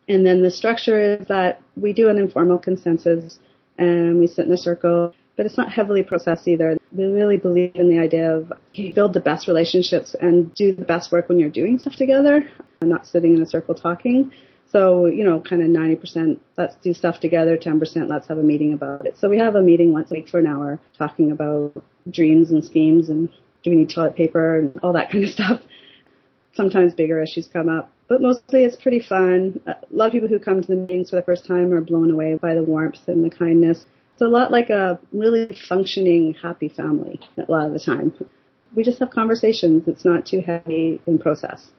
And 0.08 0.24
then 0.26 0.42
the 0.42 0.50
structure 0.50 0.98
is 0.98 1.26
that 1.26 1.60
we 1.76 1.92
do 1.92 2.08
an 2.08 2.18
informal 2.18 2.58
consensus 2.58 3.38
and 3.78 4.18
we 4.18 4.26
sit 4.26 4.46
in 4.46 4.52
a 4.52 4.56
circle 4.56 5.14
but 5.36 5.46
it's 5.46 5.56
not 5.56 5.72
heavily 5.72 6.02
processed 6.02 6.46
either. 6.46 6.78
We 6.94 7.04
really 7.04 7.38
believe 7.38 7.72
in 7.74 7.88
the 7.88 7.98
idea 7.98 8.36
of 8.36 8.52
you 8.74 8.92
build 8.92 9.14
the 9.14 9.20
best 9.20 9.48
relationships 9.48 10.14
and 10.20 10.54
do 10.54 10.74
the 10.74 10.84
best 10.84 11.10
work 11.10 11.28
when 11.28 11.38
you're 11.38 11.50
doing 11.50 11.78
stuff 11.78 11.96
together 11.96 12.48
and 12.80 12.90
not 12.90 13.06
sitting 13.06 13.34
in 13.34 13.42
a 13.42 13.46
circle 13.46 13.74
talking. 13.74 14.32
So, 14.72 15.06
you 15.06 15.24
know, 15.24 15.40
kind 15.40 15.62
of 15.62 15.68
90% 15.68 16.38
let's 16.56 16.74
do 16.76 16.94
stuff 16.94 17.20
together, 17.20 17.58
10% 17.58 18.08
let's 18.08 18.26
have 18.28 18.38
a 18.38 18.42
meeting 18.42 18.72
about 18.72 19.06
it. 19.06 19.18
So 19.18 19.28
we 19.28 19.38
have 19.38 19.54
a 19.54 19.62
meeting 19.62 19.92
once 19.92 20.10
a 20.10 20.14
week 20.14 20.28
for 20.28 20.38
an 20.38 20.46
hour 20.46 20.80
talking 20.96 21.30
about 21.30 21.82
dreams 22.10 22.50
and 22.50 22.64
schemes 22.64 23.10
and 23.10 23.28
do 23.62 23.70
we 23.70 23.76
need 23.76 23.90
toilet 23.90 24.16
paper 24.16 24.58
and 24.58 24.78
all 24.82 24.92
that 24.94 25.10
kind 25.10 25.24
of 25.24 25.30
stuff. 25.38 25.60
Sometimes 26.54 26.94
bigger 26.94 27.22
issues 27.22 27.48
come 27.48 27.68
up, 27.68 27.90
but 28.08 28.20
mostly 28.20 28.64
it's 28.64 28.76
pretty 28.76 29.00
fun. 29.00 29.60
A 29.66 29.74
lot 29.90 30.06
of 30.06 30.12
people 30.12 30.28
who 30.28 30.38
come 30.38 30.60
to 30.60 30.68
the 30.68 30.76
meetings 30.76 31.10
for 31.10 31.16
the 31.16 31.22
first 31.22 31.46
time 31.46 31.72
are 31.72 31.80
blown 31.80 32.10
away 32.10 32.34
by 32.34 32.54
the 32.54 32.62
warmth 32.62 33.08
and 33.08 33.24
the 33.24 33.30
kindness. 33.30 33.86
A 34.22 34.28
lot 34.28 34.52
like 34.52 34.70
a 34.70 35.00
really 35.12 35.58
functioning, 35.68 36.34
happy 36.40 36.68
family 36.68 37.18
a 37.36 37.50
lot 37.50 37.66
of 37.66 37.72
the 37.72 37.80
time. 37.80 38.14
We 38.72 38.84
just 38.84 39.00
have 39.00 39.10
conversations. 39.10 39.88
It's 39.88 40.04
not 40.04 40.26
too 40.26 40.40
heavy 40.40 41.00
in 41.08 41.18
process. 41.18 41.72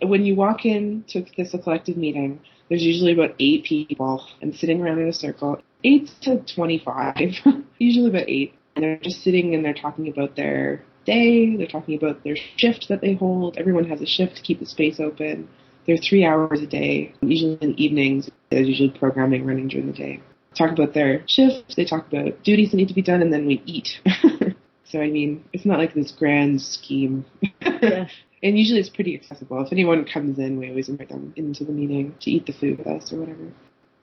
When 0.00 0.24
you 0.24 0.36
walk 0.36 0.64
into 0.64 1.24
this 1.36 1.56
collective 1.64 1.96
meeting, 1.96 2.38
there's 2.68 2.84
usually 2.84 3.12
about 3.14 3.34
eight 3.40 3.64
people 3.64 4.24
and 4.40 4.54
sitting 4.54 4.80
around 4.80 5.00
in 5.00 5.08
a 5.08 5.12
circle, 5.12 5.60
eight 5.82 6.08
to 6.20 6.38
25, 6.54 7.16
usually 7.78 8.10
about 8.10 8.28
eight. 8.28 8.54
And 8.76 8.84
they're 8.84 8.98
just 8.98 9.24
sitting 9.24 9.56
and 9.56 9.64
they're 9.64 9.74
talking 9.74 10.08
about 10.08 10.36
their 10.36 10.84
day. 11.04 11.56
They're 11.56 11.66
talking 11.66 11.96
about 11.96 12.22
their 12.22 12.36
shift 12.58 12.86
that 12.90 13.00
they 13.00 13.14
hold. 13.14 13.58
Everyone 13.58 13.88
has 13.88 14.00
a 14.00 14.06
shift 14.06 14.36
to 14.36 14.42
keep 14.42 14.60
the 14.60 14.66
space 14.66 15.00
open. 15.00 15.48
They're 15.84 15.96
three 15.96 16.24
hours 16.24 16.60
a 16.60 16.66
day, 16.68 17.12
usually 17.22 17.58
in 17.60 17.70
the 17.70 17.84
evenings. 17.84 18.30
There's 18.50 18.68
usually 18.68 18.90
programming 18.90 19.44
running 19.44 19.66
during 19.66 19.88
the 19.88 19.92
day 19.92 20.22
talk 20.54 20.70
about 20.70 20.94
their 20.94 21.22
shifts, 21.26 21.74
they 21.74 21.84
talk 21.84 22.06
about 22.12 22.42
duties 22.42 22.70
that 22.70 22.76
need 22.76 22.88
to 22.88 22.94
be 22.94 23.02
done, 23.02 23.22
and 23.22 23.32
then 23.32 23.46
we 23.46 23.62
eat. 23.66 24.00
so 24.84 25.00
I 25.00 25.10
mean, 25.10 25.44
it's 25.52 25.66
not 25.66 25.78
like 25.78 25.94
this 25.94 26.10
grand 26.12 26.60
scheme. 26.60 27.24
yeah. 27.60 28.08
And 28.40 28.56
usually 28.56 28.78
it's 28.78 28.88
pretty 28.88 29.16
accessible. 29.16 29.60
If 29.64 29.72
anyone 29.72 30.04
comes 30.04 30.38
in, 30.38 30.60
we 30.60 30.68
always 30.68 30.88
invite 30.88 31.08
them 31.08 31.32
into 31.34 31.64
the 31.64 31.72
meeting 31.72 32.14
to 32.20 32.30
eat 32.30 32.46
the 32.46 32.52
food 32.52 32.78
with 32.78 32.86
us 32.86 33.12
or 33.12 33.18
whatever. 33.18 33.48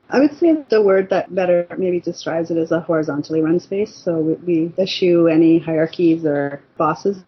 I 0.10 0.20
would 0.20 0.38
say 0.38 0.58
the 0.70 0.82
word 0.82 1.10
that 1.10 1.34
better 1.34 1.66
maybe 1.78 2.02
describes 2.02 2.52
it 2.52 2.58
is 2.58 2.74
a 2.74 2.82
horizontally 2.82 3.42
run 3.42 3.62
space. 3.62 3.96
So 3.96 4.18
we, 4.20 4.34
we 4.34 4.74
eschew 4.78 5.28
any 5.28 5.58
hierarchies 5.58 6.26
or 6.26 6.62
bosses 6.78 7.24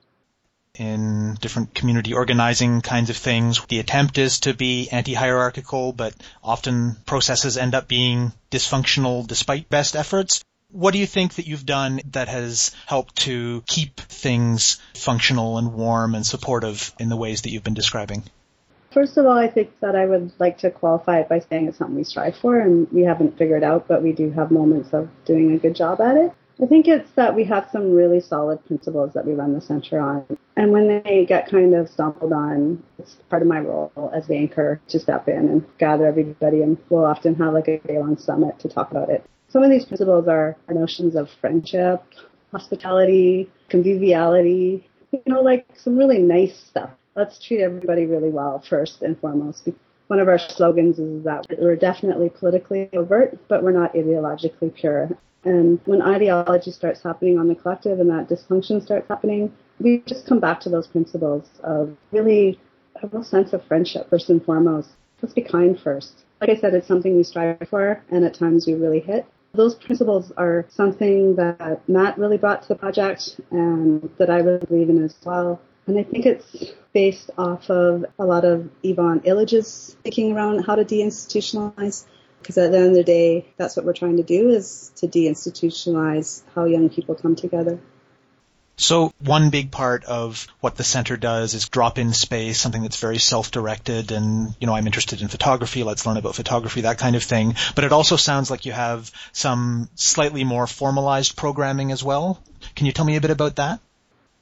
in 0.77 1.35
different 1.35 1.73
community 1.73 2.13
organizing 2.13 2.81
kinds 2.81 3.09
of 3.09 3.17
things. 3.17 3.63
The 3.65 3.79
attempt 3.79 4.17
is 4.17 4.41
to 4.41 4.53
be 4.53 4.89
anti-hierarchical, 4.89 5.93
but 5.93 6.13
often 6.43 6.95
processes 7.05 7.57
end 7.57 7.75
up 7.75 7.87
being 7.87 8.31
dysfunctional 8.51 9.25
despite 9.25 9.69
best 9.69 9.95
efforts. 9.95 10.43
What 10.71 10.91
do 10.91 10.99
you 10.99 11.07
think 11.07 11.35
that 11.35 11.47
you've 11.47 11.65
done 11.65 12.01
that 12.11 12.27
has 12.27 12.75
helped 12.85 13.15
to 13.23 13.63
keep 13.67 13.99
things 14.01 14.81
functional 14.93 15.57
and 15.57 15.73
warm 15.73 16.13
and 16.13 16.25
supportive 16.25 16.93
in 16.99 17.09
the 17.09 17.15
ways 17.15 17.43
that 17.43 17.51
you've 17.51 17.63
been 17.63 17.73
describing? 17.73 18.23
First 18.91 19.17
of 19.17 19.25
all, 19.25 19.37
I 19.37 19.47
think 19.47 19.79
that 19.79 19.95
I 19.95 20.05
would 20.05 20.31
like 20.39 20.59
to 20.59 20.71
qualify 20.71 21.19
it 21.19 21.29
by 21.29 21.39
saying 21.39 21.67
it's 21.67 21.77
something 21.77 21.95
we 21.95 22.03
strive 22.03 22.35
for 22.37 22.59
and 22.59 22.89
we 22.91 23.03
haven't 23.03 23.37
figured 23.37 23.63
out, 23.63 23.87
but 23.87 24.01
we 24.01 24.11
do 24.11 24.31
have 24.31 24.49
moments 24.51 24.93
of 24.93 25.09
doing 25.25 25.53
a 25.53 25.57
good 25.57 25.75
job 25.75 26.01
at 26.01 26.17
it. 26.17 26.33
I 26.61 26.65
think 26.65 26.87
it's 26.87 27.11
that 27.11 27.35
we 27.35 27.43
have 27.45 27.69
some 27.71 27.93
really 27.93 28.19
solid 28.19 28.65
principles 28.65 29.13
that 29.13 29.25
we 29.25 29.33
run 29.33 29.53
the 29.53 29.61
center 29.61 29.99
on. 29.99 30.37
And 30.57 30.71
when 30.71 31.03
they 31.03 31.23
get 31.23 31.47
kind 31.47 31.75
of 31.75 31.87
stumbled 31.87 32.33
on, 32.33 32.83
it's 32.97 33.17
part 33.29 33.43
of 33.43 33.47
my 33.47 33.59
role 33.59 34.11
as 34.13 34.25
the 34.25 34.35
anchor 34.35 34.81
to 34.87 34.99
step 34.99 35.27
in 35.27 35.47
and 35.49 35.63
gather 35.77 36.07
everybody 36.07 36.63
and 36.63 36.79
we'll 36.89 37.05
often 37.05 37.35
have 37.35 37.53
like 37.53 37.67
a 37.67 37.77
day 37.77 37.99
long 37.99 38.17
summit 38.17 38.57
to 38.59 38.67
talk 38.67 38.89
about 38.89 39.09
it. 39.09 39.23
Some 39.49 39.63
of 39.63 39.69
these 39.69 39.85
principles 39.85 40.27
are, 40.27 40.57
notions 40.67 41.15
of 41.15 41.29
friendship, 41.39 42.03
hospitality, 42.51 43.51
conviviality, 43.69 44.83
you 45.11 45.21
know, 45.27 45.41
like 45.41 45.67
some 45.75 45.95
really 45.95 46.17
nice 46.17 46.57
stuff. 46.57 46.89
Let's 47.15 47.37
treat 47.39 47.61
everybody 47.61 48.07
really 48.07 48.29
well 48.29 48.63
first 48.67 49.03
and 49.03 49.17
foremost. 49.19 49.69
One 50.07 50.19
of 50.19 50.27
our 50.27 50.39
slogans 50.39 50.97
is 50.97 51.23
that 51.25 51.45
we're 51.59 51.75
definitely 51.75 52.29
politically 52.29 52.89
overt, 52.93 53.37
but 53.47 53.61
we're 53.61 53.71
not 53.73 53.93
ideologically 53.93 54.73
pure. 54.73 55.09
And 55.43 55.79
when 55.85 56.01
ideology 56.01 56.71
starts 56.71 57.03
happening 57.03 57.37
on 57.37 57.47
the 57.47 57.55
collective 57.55 57.99
and 57.99 58.09
that 58.09 58.27
dysfunction 58.27 58.81
starts 58.83 59.07
happening, 59.07 59.53
we 59.79 60.03
just 60.05 60.25
come 60.25 60.39
back 60.39 60.59
to 60.61 60.69
those 60.69 60.87
principles 60.87 61.47
of 61.63 61.95
really 62.11 62.59
a 63.01 63.07
real 63.07 63.23
sense 63.23 63.53
of 63.53 63.63
friendship 63.65 64.09
first 64.09 64.29
and 64.29 64.43
foremost. 64.43 64.89
Let's 65.21 65.33
be 65.33 65.41
kind 65.41 65.79
first. 65.79 66.23
Like 66.41 66.49
I 66.49 66.55
said, 66.55 66.73
it's 66.73 66.87
something 66.87 67.15
we 67.15 67.23
strive 67.23 67.67
for 67.69 68.03
and 68.09 68.25
at 68.25 68.33
times 68.33 68.67
we 68.67 68.73
really 68.73 68.99
hit. 68.99 69.25
Those 69.53 69.75
principles 69.75 70.31
are 70.37 70.65
something 70.69 71.35
that 71.35 71.87
Matt 71.87 72.17
really 72.17 72.37
brought 72.37 72.63
to 72.63 72.67
the 72.67 72.75
project 72.75 73.39
and 73.49 74.09
that 74.17 74.29
I 74.29 74.39
really 74.39 74.65
believe 74.65 74.89
in 74.89 75.03
as 75.03 75.15
well. 75.23 75.59
And 75.87 75.97
I 75.97 76.03
think 76.03 76.25
it's 76.25 76.73
based 76.93 77.31
off 77.37 77.69
of 77.69 78.05
a 78.19 78.25
lot 78.25 78.43
of 78.43 78.69
Ivan 78.85 79.21
Illich's 79.21 79.95
thinking 80.03 80.33
around 80.33 80.65
how 80.65 80.75
to 80.75 80.83
deinstitutionalize 80.83 82.05
because 82.39 82.57
at 82.57 82.71
the 82.71 82.77
end 82.77 82.89
of 82.89 82.93
the 82.95 83.03
day, 83.03 83.47
that's 83.57 83.75
what 83.75 83.85
we're 83.85 83.93
trying 83.93 84.17
to 84.17 84.23
do 84.23 84.49
is 84.49 84.91
to 84.97 85.07
deinstitutionalize 85.07 86.43
how 86.53 86.65
young 86.65 86.89
people 86.89 87.15
come 87.15 87.35
together. 87.35 87.79
So 88.77 89.11
one 89.19 89.49
big 89.49 89.71
part 89.71 90.05
of 90.05 90.47
what 90.59 90.75
the 90.75 90.83
center 90.83 91.17
does 91.17 91.55
is 91.55 91.67
drop 91.67 91.97
in 91.97 92.13
space, 92.13 92.59
something 92.59 92.83
that's 92.83 92.99
very 92.99 93.17
self-directed 93.17 94.11
and, 94.11 94.55
you 94.59 94.67
know, 94.67 94.75
I'm 94.75 94.85
interested 94.85 95.21
in 95.21 95.27
photography, 95.27 95.83
let's 95.83 96.05
learn 96.05 96.17
about 96.17 96.35
photography, 96.35 96.81
that 96.81 96.99
kind 96.99 97.15
of 97.15 97.23
thing. 97.23 97.55
But 97.73 97.85
it 97.85 97.91
also 97.91 98.15
sounds 98.17 98.51
like 98.51 98.65
you 98.65 98.71
have 98.71 99.11
some 99.31 99.89
slightly 99.95 100.43
more 100.43 100.67
formalized 100.67 101.35
programming 101.35 101.91
as 101.91 102.03
well. 102.03 102.41
Can 102.75 102.85
you 102.85 102.91
tell 102.91 103.05
me 103.05 103.15
a 103.15 103.21
bit 103.21 103.31
about 103.31 103.55
that? 103.55 103.79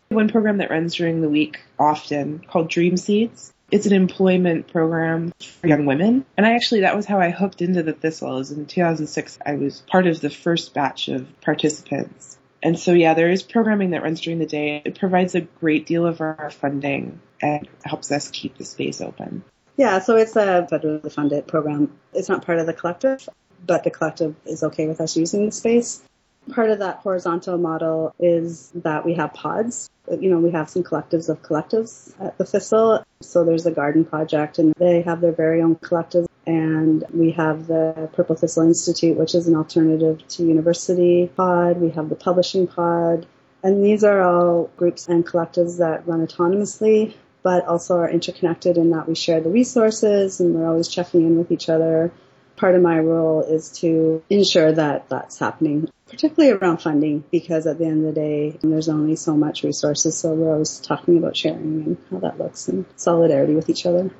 One 0.09 0.29
program 0.29 0.57
that 0.57 0.69
runs 0.69 0.95
during 0.95 1.21
the 1.21 1.29
week 1.29 1.61
often 1.79 2.39
called 2.39 2.69
Dream 2.69 2.97
Seeds 2.97 3.53
it's 3.71 3.87
an 3.87 3.93
employment 3.93 4.67
program 4.67 5.33
for 5.39 5.67
young 5.67 5.85
women. 5.85 6.25
And 6.37 6.45
I 6.45 6.53
actually, 6.53 6.81
that 6.81 6.95
was 6.95 7.05
how 7.05 7.19
I 7.19 7.31
hooked 7.31 7.61
into 7.61 7.83
the 7.83 7.93
Thistle. 7.93 8.37
Is 8.37 8.51
in 8.51 8.65
2006, 8.65 9.39
I 9.45 9.55
was 9.55 9.81
part 9.81 10.07
of 10.07 10.21
the 10.21 10.29
first 10.29 10.73
batch 10.73 11.07
of 11.07 11.27
participants. 11.41 12.37
And 12.65 12.79
so, 12.79 12.93
yeah, 12.93 13.13
there 13.13 13.29
is 13.29 13.43
programming 13.43 13.91
that 13.91 14.01
runs 14.01 14.21
during 14.21 14.39
the 14.39 14.47
day. 14.47 14.81
It 14.83 14.97
provides 14.97 15.35
a 15.35 15.41
great 15.41 15.85
deal 15.85 16.03
of 16.07 16.19
our 16.19 16.49
funding 16.49 17.21
and 17.39 17.67
helps 17.83 18.11
us 18.11 18.31
keep 18.31 18.57
the 18.57 18.65
space 18.65 19.01
open. 19.01 19.43
Yeah, 19.77 19.99
so 19.99 20.15
it's 20.15 20.35
a 20.35 20.67
federally 20.71 21.11
funded 21.11 21.45
program. 21.45 21.95
It's 22.11 22.27
not 22.27 22.43
part 22.43 22.57
of 22.57 22.65
the 22.65 22.73
collective, 22.73 23.29
but 23.63 23.83
the 23.83 23.91
collective 23.91 24.35
is 24.47 24.63
okay 24.63 24.87
with 24.87 24.99
us 24.99 25.15
using 25.15 25.45
the 25.45 25.51
space. 25.51 26.01
Part 26.49 26.71
of 26.71 26.79
that 26.79 26.97
horizontal 26.97 27.59
model 27.59 28.15
is 28.17 28.71
that 28.73 29.05
we 29.05 29.13
have 29.13 29.31
pods. 29.35 29.87
You 30.09 30.31
know, 30.31 30.39
we 30.39 30.49
have 30.49 30.67
some 30.67 30.81
collectives 30.81 31.29
of 31.29 31.43
collectives 31.43 32.19
at 32.19 32.35
the 32.39 32.45
Thistle. 32.45 33.03
So 33.21 33.43
there's 33.43 33.67
a 33.67 33.71
garden 33.71 34.05
project 34.05 34.57
and 34.57 34.73
they 34.77 35.03
have 35.03 35.21
their 35.21 35.33
very 35.33 35.61
own 35.61 35.75
collective. 35.75 36.25
And 36.47 37.03
we 37.13 37.31
have 37.31 37.67
the 37.67 38.09
Purple 38.13 38.35
Thistle 38.35 38.63
Institute, 38.63 39.17
which 39.17 39.33
is 39.33 39.47
an 39.47 39.55
alternative 39.55 40.27
to 40.29 40.45
university 40.45 41.31
pod. 41.35 41.77
We 41.77 41.89
have 41.91 42.09
the 42.09 42.15
publishing 42.15 42.67
pod. 42.67 43.25
And 43.63 43.83
these 43.83 44.03
are 44.03 44.21
all 44.21 44.69
groups 44.77 45.07
and 45.07 45.25
collectives 45.25 45.79
that 45.79 46.07
run 46.07 46.25
autonomously, 46.25 47.15
but 47.41 47.65
also 47.65 47.97
are 47.97 48.09
interconnected 48.09 48.77
in 48.77 48.91
that 48.91 49.07
we 49.07 49.15
share 49.15 49.41
the 49.41 49.49
resources 49.49 50.39
and 50.39 50.53
we're 50.53 50.67
always 50.67 50.87
checking 50.87 51.21
in 51.21 51.37
with 51.37 51.51
each 51.51 51.67
other. 51.67 52.11
Part 52.57 52.75
of 52.75 52.81
my 52.81 52.99
role 52.99 53.41
is 53.41 53.71
to 53.79 54.23
ensure 54.29 54.71
that 54.71 55.09
that's 55.09 55.39
happening 55.39 55.89
particularly 56.07 56.55
around 56.55 56.77
funding, 56.77 57.23
because 57.31 57.65
at 57.67 57.77
the 57.77 57.85
end 57.85 58.05
of 58.05 58.13
the 58.13 58.21
day, 58.21 58.57
there's 58.61 58.89
only 58.89 59.15
so 59.15 59.35
much 59.35 59.63
resources. 59.63 60.17
So 60.17 60.33
we're 60.33 60.53
always 60.53 60.79
talking 60.79 61.17
about 61.17 61.35
sharing 61.35 61.83
and 61.83 61.97
how 62.11 62.19
that 62.19 62.37
looks 62.37 62.67
and 62.67 62.85
solidarity 62.95 63.55
with 63.55 63.69
each 63.69 63.85
other. 63.85 64.11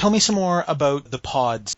Tell 0.00 0.08
me 0.08 0.18
some 0.18 0.36
more 0.36 0.64
about 0.66 1.10
the 1.10 1.18
pods. 1.18 1.76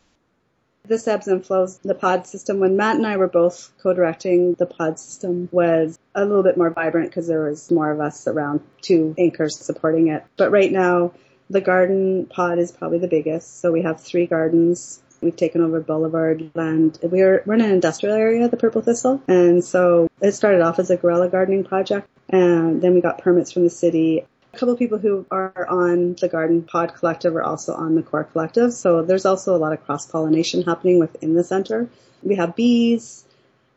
This 0.86 1.08
ebbs 1.08 1.26
and 1.26 1.44
flows 1.44 1.78
the 1.78 1.96
pod 1.96 2.24
system. 2.24 2.60
When 2.60 2.76
Matt 2.76 2.94
and 2.94 3.04
I 3.04 3.16
were 3.16 3.26
both 3.26 3.72
co-directing, 3.82 4.54
the 4.54 4.66
pod 4.66 5.00
system 5.00 5.48
was 5.50 5.98
a 6.14 6.24
little 6.24 6.44
bit 6.44 6.56
more 6.56 6.70
vibrant 6.70 7.10
because 7.10 7.26
there 7.26 7.42
was 7.42 7.68
more 7.72 7.90
of 7.90 7.98
us 7.98 8.28
around 8.28 8.60
two 8.80 9.16
anchors 9.18 9.58
supporting 9.58 10.06
it. 10.06 10.24
But 10.36 10.52
right 10.52 10.70
now, 10.70 11.14
the 11.50 11.60
garden 11.60 12.26
pod 12.26 12.60
is 12.60 12.70
probably 12.70 12.98
the 12.98 13.08
biggest. 13.08 13.60
So 13.60 13.72
we 13.72 13.82
have 13.82 14.00
three 14.00 14.26
gardens 14.26 15.02
We've 15.22 15.36
taken 15.36 15.60
over 15.60 15.80
Boulevard 15.80 16.50
land. 16.54 16.98
We're, 17.00 17.42
we're 17.46 17.54
in 17.54 17.60
an 17.60 17.70
industrial 17.70 18.16
area, 18.16 18.48
the 18.48 18.56
Purple 18.56 18.82
Thistle. 18.82 19.22
And 19.28 19.64
so 19.64 20.08
it 20.20 20.32
started 20.32 20.60
off 20.62 20.80
as 20.80 20.90
a 20.90 20.96
guerrilla 20.96 21.28
gardening 21.28 21.64
project. 21.64 22.08
And 22.28 22.82
then 22.82 22.94
we 22.94 23.00
got 23.00 23.18
permits 23.18 23.52
from 23.52 23.62
the 23.62 23.70
city. 23.70 24.26
A 24.52 24.58
couple 24.58 24.74
of 24.74 24.78
people 24.78 24.98
who 24.98 25.26
are 25.30 25.66
on 25.68 26.14
the 26.20 26.28
Garden 26.28 26.62
Pod 26.62 26.94
Collective 26.94 27.34
are 27.36 27.42
also 27.42 27.74
on 27.74 27.94
the 27.94 28.02
Core 28.02 28.24
Collective. 28.24 28.72
So 28.72 29.02
there's 29.02 29.24
also 29.24 29.56
a 29.56 29.58
lot 29.58 29.72
of 29.72 29.84
cross 29.84 30.06
pollination 30.06 30.62
happening 30.62 30.98
within 30.98 31.34
the 31.34 31.42
center. 31.42 31.88
We 32.22 32.36
have 32.36 32.54
bees, 32.54 33.24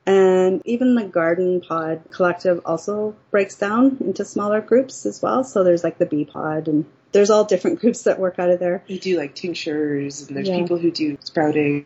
and 0.05 0.61
even 0.65 0.95
the 0.95 1.05
Garden 1.05 1.61
Pod 1.61 2.01
Collective 2.11 2.61
also 2.65 3.15
breaks 3.31 3.55
down 3.55 3.97
into 4.01 4.25
smaller 4.25 4.61
groups 4.61 5.05
as 5.05 5.21
well. 5.21 5.43
So 5.43 5.63
there's 5.63 5.83
like 5.83 5.97
the 5.97 6.05
bee 6.05 6.25
pod 6.25 6.67
and 6.67 6.85
there's 7.11 7.29
all 7.29 7.45
different 7.45 7.79
groups 7.81 8.03
that 8.03 8.19
work 8.19 8.37
out 8.37 8.49
of 8.49 8.59
there. 8.59 8.83
We 8.87 8.99
do 8.99 9.17
like 9.17 9.33
tinctures, 9.33 10.27
and 10.27 10.35
there's 10.35 10.49
yeah. 10.49 10.59
people 10.59 10.77
who 10.77 10.91
do 10.91 11.17
sprouting. 11.23 11.85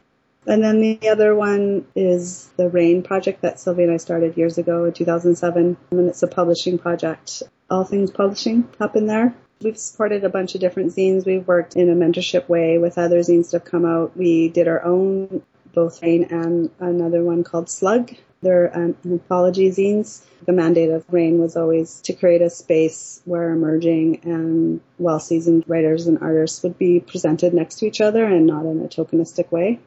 And 0.50 0.63
then 0.63 0.82
the 0.82 1.08
other 1.08 1.36
one 1.36 1.86
is 1.96 2.50
the 2.58 2.70
RAIN 2.70 3.03
project 3.03 3.44
that 3.44 3.60
Sylvia 3.60 3.86
and 3.86 3.94
I 3.94 3.98
started 3.98 4.36
years 4.36 4.58
ago 4.58 4.86
in 4.86 4.94
2007. 4.94 5.77
And 5.91 6.10
it's 6.10 6.24
a 6.24 6.27
publishing 6.27 6.79
project. 6.79 7.44
All 7.70 7.84
things 7.84 8.10
publishing 8.10 8.68
happen 8.79 9.06
there. 9.06 9.36
We've 9.62 9.77
supported 9.77 10.24
a 10.24 10.29
bunch 10.29 10.56
of 10.56 10.62
different 10.62 10.94
zines. 10.94 11.25
We've 11.25 11.48
worked 11.48 11.75
in 11.75 11.89
a 11.89 11.94
mentorship 11.94 12.50
way 12.50 12.79
with 12.79 12.98
other 12.98 13.20
zines 13.20 13.51
that 13.51 13.62
have 13.62 13.72
come 13.72 13.86
out. 13.86 14.18
We 14.18 14.50
did 14.50 14.68
our 14.68 14.84
own, 14.84 15.44
both 15.74 16.01
RAIN 16.01 16.24
and 16.32 16.72
another 16.79 17.24
one 17.24 17.44
called 17.44 17.70
Slug, 17.70 18.12
they're 18.41 18.75
um, 18.75 18.96
anthology 19.06 19.70
zines. 19.70 20.24
The 20.46 20.53
mandate 20.53 20.89
of 20.89 21.06
RAIN 21.12 21.39
was 21.39 21.58
always 21.58 22.01
to 22.01 22.13
create 22.13 22.41
a 22.41 22.50
space 22.50 23.22
where 23.25 23.51
emerging 23.51 24.22
and 24.24 24.82
well-seasoned 24.98 25.65
writers 25.68 26.08
and 26.08 26.20
artists 26.22 26.63
would 26.63 26.77
be 26.77 27.01
presented 27.01 27.53
next 27.53 27.79
to 27.79 27.86
each 27.86 28.00
other 28.00 28.24
and 28.24 28.48
not 28.48 28.65
in 28.65 28.82
a 28.82 28.88
tokenistic 28.88 29.51
way. 29.51 29.79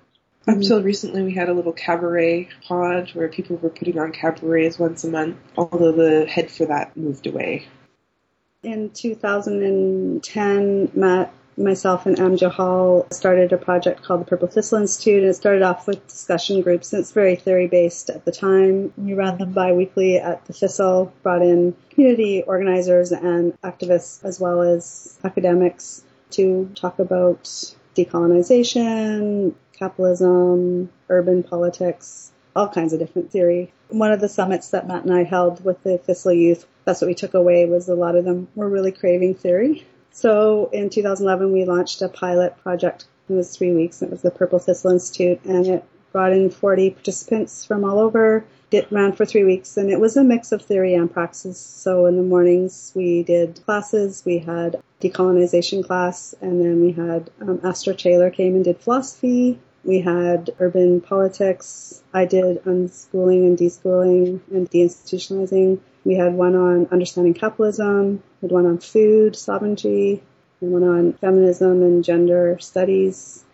Up 0.49 0.57
until 0.57 0.83
recently, 0.83 1.23
we 1.23 1.35
had 1.35 1.49
a 1.49 1.55
little 1.55 1.73
cabaret 1.73 2.49
pod 2.67 3.11
where 3.15 3.29
people 3.29 3.57
were 3.57 3.71
putting 3.71 3.99
on 3.99 4.11
cabarets 4.11 4.77
once 4.77 5.05
a 5.05 5.09
month, 5.09 5.37
although 5.57 5.93
the 5.93 6.27
head 6.27 6.51
for 6.51 6.67
that 6.67 6.97
moved 6.97 7.29
away. 7.29 7.69
In 8.65 8.91
2010, 8.91 10.91
Matt 10.95 11.33
myself 11.57 12.07
and 12.07 12.19
Am 12.19 12.37
Johal 12.37 13.13
started 13.13 13.53
a 13.53 13.59
project 13.59 14.03
called 14.03 14.23
the 14.23 14.25
Purple 14.25 14.49
Thistle 14.49 14.79
Institute, 14.79 15.23
and 15.23 15.31
it 15.31 15.35
started 15.35 15.63
off 15.63 15.87
with 15.87 16.05
discussion 16.09 16.63
groups, 16.63 16.93
and 16.93 17.01
it's 17.01 17.13
very 17.13 17.37
theory 17.37 17.69
based 17.69 18.11
at 18.11 18.25
the 18.25 18.33
time. 18.33 18.93
We 18.97 19.15
ran 19.15 19.39
them 19.39 19.53
bi-weekly 19.53 20.19
at 20.19 20.45
the 20.47 20.53
Thistle, 20.53 21.13
brought 21.23 21.43
in 21.43 21.77
community 21.91 22.43
organizers 22.43 23.13
and 23.13 23.57
activists 23.63 24.25
as 24.25 24.41
well 24.41 24.63
as 24.63 25.17
academics 25.23 26.03
to 26.31 26.69
talk 26.75 26.99
about 26.99 27.45
decolonization, 27.95 29.55
capitalism, 29.83 30.91
urban 31.09 31.43
politics, 31.43 32.33
all 32.55 32.69
kinds 32.69 32.93
of 32.93 32.99
different 32.99 33.31
theory. 33.31 33.73
One 33.89 34.13
of 34.13 34.21
the 34.21 34.29
summits 34.29 34.71
that 34.71 34.87
Matt 34.87 35.05
and 35.05 35.13
I 35.13 35.25
held 35.25 35.65
with 35.65 35.83
the 35.83 35.99
Thistle 35.99 36.33
youth, 36.33 36.67
that's 36.85 37.01
what 37.01 37.09
we 37.09 37.15
took 37.15 37.35
away 37.35 37.67
was 37.67 37.89
a 37.89 37.95
lot 37.95 38.17
of 38.17 38.25
them 38.25 38.49
were 38.55 38.69
really 38.69 38.93
craving 38.93 39.35
theory 39.35 39.87
so 40.13 40.69
in 40.73 40.91
2011, 40.91 41.53
we 41.53 41.65
launched 41.65 42.03
a 42.03 42.09
pilot 42.09 42.57
project. 42.63 43.07
It 43.29 43.33
was 43.33 43.57
three 43.57 43.73
weeks. 43.73 44.03
It 44.03 44.11
was 44.11 44.23
the 44.23 44.31
Purple 44.31 44.59
Thistle 44.59 44.91
Institute, 44.91 45.41
and 45.45 45.67
it 45.67 45.85
brought 46.13 46.33
in 46.33 46.51
40 46.51 46.91
participants 46.91 47.65
from 47.65 47.85
all 47.85 47.99
over. 47.99 48.45
It 48.71 48.93
ran 48.93 49.13
for 49.13 49.25
three 49.25 49.45
weeks, 49.45 49.77
and 49.77 49.91
it 49.91 50.01
was 50.01 50.17
a 50.17 50.25
mix 50.25 50.53
of 50.53 50.63
theory 50.63 50.95
and 50.95 51.13
praxis. 51.13 51.59
So 51.59 52.07
in 52.07 52.17
the 52.17 52.23
mornings, 52.23 52.93
we 52.95 53.23
did 53.23 53.61
classes. 53.65 54.23
We 54.25 54.39
had 54.39 54.83
decolonization 55.01 55.85
class, 55.85 56.35
and 56.41 56.61
then 56.61 56.83
we 56.83 56.93
had 56.93 57.31
um, 57.41 57.61
Astra 57.65 57.95
Taylor 57.95 58.31
came 58.31 58.55
and 58.55 58.65
did 58.65 58.81
philosophy. 58.81 59.59
We 59.85 60.01
had 60.01 60.51
urban 60.61 61.01
politics. 61.01 62.03
I 62.15 62.25
did 62.25 62.65
unschooling 62.65 63.47
and 63.47 63.59
deschooling 63.59 64.41
and 64.51 64.71
deinstitutionalizing. 64.71 65.81
We 66.05 66.15
had 66.15 66.35
one 66.35 66.55
on 66.55 66.89
understanding 66.91 67.35
capitalism, 67.35 68.23
we 68.41 68.47
had 68.47 68.53
one 68.53 68.67
on 68.67 68.79
food 68.79 69.37
sovereignty, 69.37 70.23
and 70.61 70.73
one 70.73 70.83
on 70.85 71.13
feminism 71.15 71.83
and 71.83 72.05
gender 72.05 72.59
studies. 72.61 73.45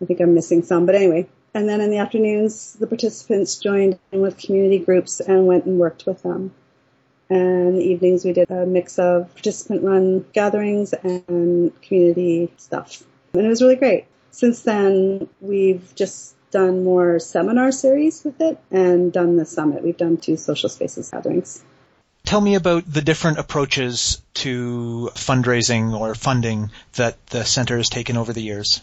I 0.00 0.04
think 0.04 0.20
I'm 0.20 0.34
missing 0.34 0.62
some, 0.62 0.86
but 0.86 0.94
anyway. 0.94 1.28
And 1.54 1.68
then 1.68 1.80
in 1.80 1.90
the 1.90 1.98
afternoons, 1.98 2.74
the 2.74 2.86
participants 2.86 3.56
joined 3.56 3.98
in 4.12 4.20
with 4.20 4.36
community 4.36 4.78
groups 4.78 5.20
and 5.20 5.46
went 5.46 5.64
and 5.64 5.78
worked 5.78 6.04
with 6.04 6.22
them. 6.22 6.52
And 7.30 7.76
the 7.76 7.82
evenings, 7.82 8.24
we 8.24 8.32
did 8.32 8.50
a 8.50 8.66
mix 8.66 8.98
of 8.98 9.32
participant 9.32 9.82
run 9.82 10.26
gatherings 10.32 10.92
and 10.92 11.80
community 11.80 12.52
stuff. 12.56 13.02
And 13.32 13.46
it 13.46 13.48
was 13.48 13.62
really 13.62 13.76
great. 13.76 14.06
Since 14.36 14.60
then, 14.60 15.28
we've 15.40 15.94
just 15.94 16.34
done 16.50 16.84
more 16.84 17.18
seminar 17.18 17.72
series 17.72 18.22
with 18.22 18.38
it 18.42 18.58
and 18.70 19.10
done 19.10 19.38
the 19.38 19.46
summit. 19.46 19.82
We've 19.82 19.96
done 19.96 20.18
two 20.18 20.36
social 20.36 20.68
spaces 20.68 21.08
gatherings. 21.08 21.64
Tell 22.26 22.42
me 22.42 22.54
about 22.54 22.84
the 22.84 23.00
different 23.00 23.38
approaches 23.38 24.20
to 24.44 25.10
fundraising 25.14 25.98
or 25.98 26.14
funding 26.14 26.70
that 26.96 27.26
the 27.28 27.46
center 27.46 27.78
has 27.78 27.88
taken 27.88 28.18
over 28.18 28.34
the 28.34 28.42
years. 28.42 28.82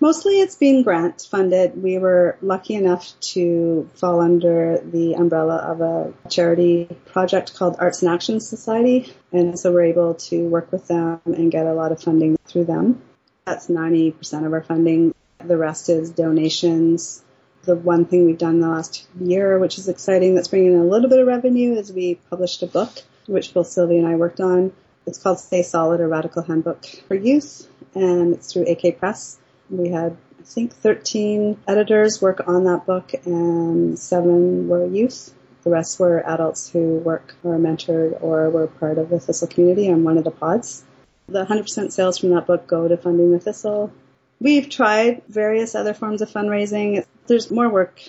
Mostly 0.00 0.38
it's 0.38 0.56
been 0.56 0.82
grant 0.82 1.26
funded. 1.30 1.82
We 1.82 1.96
were 1.96 2.36
lucky 2.42 2.74
enough 2.74 3.18
to 3.32 3.88
fall 3.94 4.20
under 4.20 4.82
the 4.84 5.14
umbrella 5.14 5.56
of 5.56 5.80
a 5.80 6.12
charity 6.28 6.94
project 7.06 7.54
called 7.54 7.76
Arts 7.78 8.02
and 8.02 8.12
Action 8.12 8.38
Society. 8.40 9.14
And 9.32 9.58
so 9.58 9.72
we're 9.72 9.84
able 9.84 10.12
to 10.28 10.46
work 10.46 10.70
with 10.70 10.88
them 10.88 11.22
and 11.24 11.50
get 11.50 11.64
a 11.64 11.72
lot 11.72 11.90
of 11.90 12.02
funding 12.02 12.36
through 12.44 12.66
them. 12.66 13.00
That's 13.48 13.68
90% 13.68 14.44
of 14.44 14.52
our 14.52 14.60
funding. 14.60 15.14
The 15.42 15.56
rest 15.56 15.88
is 15.88 16.10
donations, 16.10 17.24
the 17.62 17.76
one 17.76 18.04
thing 18.04 18.26
we've 18.26 18.36
done 18.36 18.60
the 18.60 18.68
last 18.68 19.08
year, 19.18 19.58
which 19.58 19.78
is 19.78 19.88
exciting, 19.88 20.34
that's 20.34 20.48
bringing 20.48 20.74
in 20.74 20.80
a 20.80 20.84
little 20.84 21.08
bit 21.08 21.18
of 21.18 21.26
revenue, 21.26 21.72
is 21.72 21.90
we 21.90 22.16
published 22.28 22.62
a 22.62 22.66
book, 22.66 22.90
which 23.26 23.54
both 23.54 23.68
Sylvia 23.68 24.00
and 24.00 24.06
I 24.06 24.16
worked 24.16 24.40
on. 24.40 24.72
It's 25.06 25.16
called 25.16 25.40
Stay 25.40 25.62
Solid, 25.62 26.02
a 26.02 26.06
Radical 26.06 26.42
Handbook 26.42 26.84
for 27.06 27.14
Youth, 27.14 27.66
and 27.94 28.34
it's 28.34 28.52
through 28.52 28.66
AK 28.66 28.98
Press. 28.98 29.38
We 29.70 29.88
had, 29.88 30.18
I 30.38 30.42
think, 30.42 30.74
13 30.74 31.58
editors 31.66 32.20
work 32.20 32.46
on 32.46 32.64
that 32.64 32.84
book, 32.84 33.14
and 33.24 33.98
seven 33.98 34.68
were 34.68 34.86
youth. 34.86 35.32
The 35.64 35.70
rest 35.70 35.98
were 35.98 36.22
adults 36.28 36.68
who 36.68 36.98
work 36.98 37.34
or 37.42 37.56
mentored 37.56 38.22
or 38.22 38.50
were 38.50 38.66
part 38.66 38.98
of 38.98 39.08
the 39.08 39.18
Thistle 39.18 39.48
community 39.48 39.90
on 39.90 40.04
one 40.04 40.18
of 40.18 40.24
the 40.24 40.30
pods. 40.30 40.84
The 41.28 41.44
100% 41.44 41.92
sales 41.92 42.18
from 42.18 42.30
that 42.30 42.46
book 42.46 42.66
go 42.66 42.88
to 42.88 42.96
funding 42.96 43.32
the 43.32 43.38
Thistle. 43.38 43.92
We've 44.40 44.68
tried 44.68 45.22
various 45.28 45.74
other 45.74 45.94
forms 45.94 46.22
of 46.22 46.30
fundraising. 46.30 47.04
There's 47.26 47.50
more 47.50 47.68
work. 47.68 48.00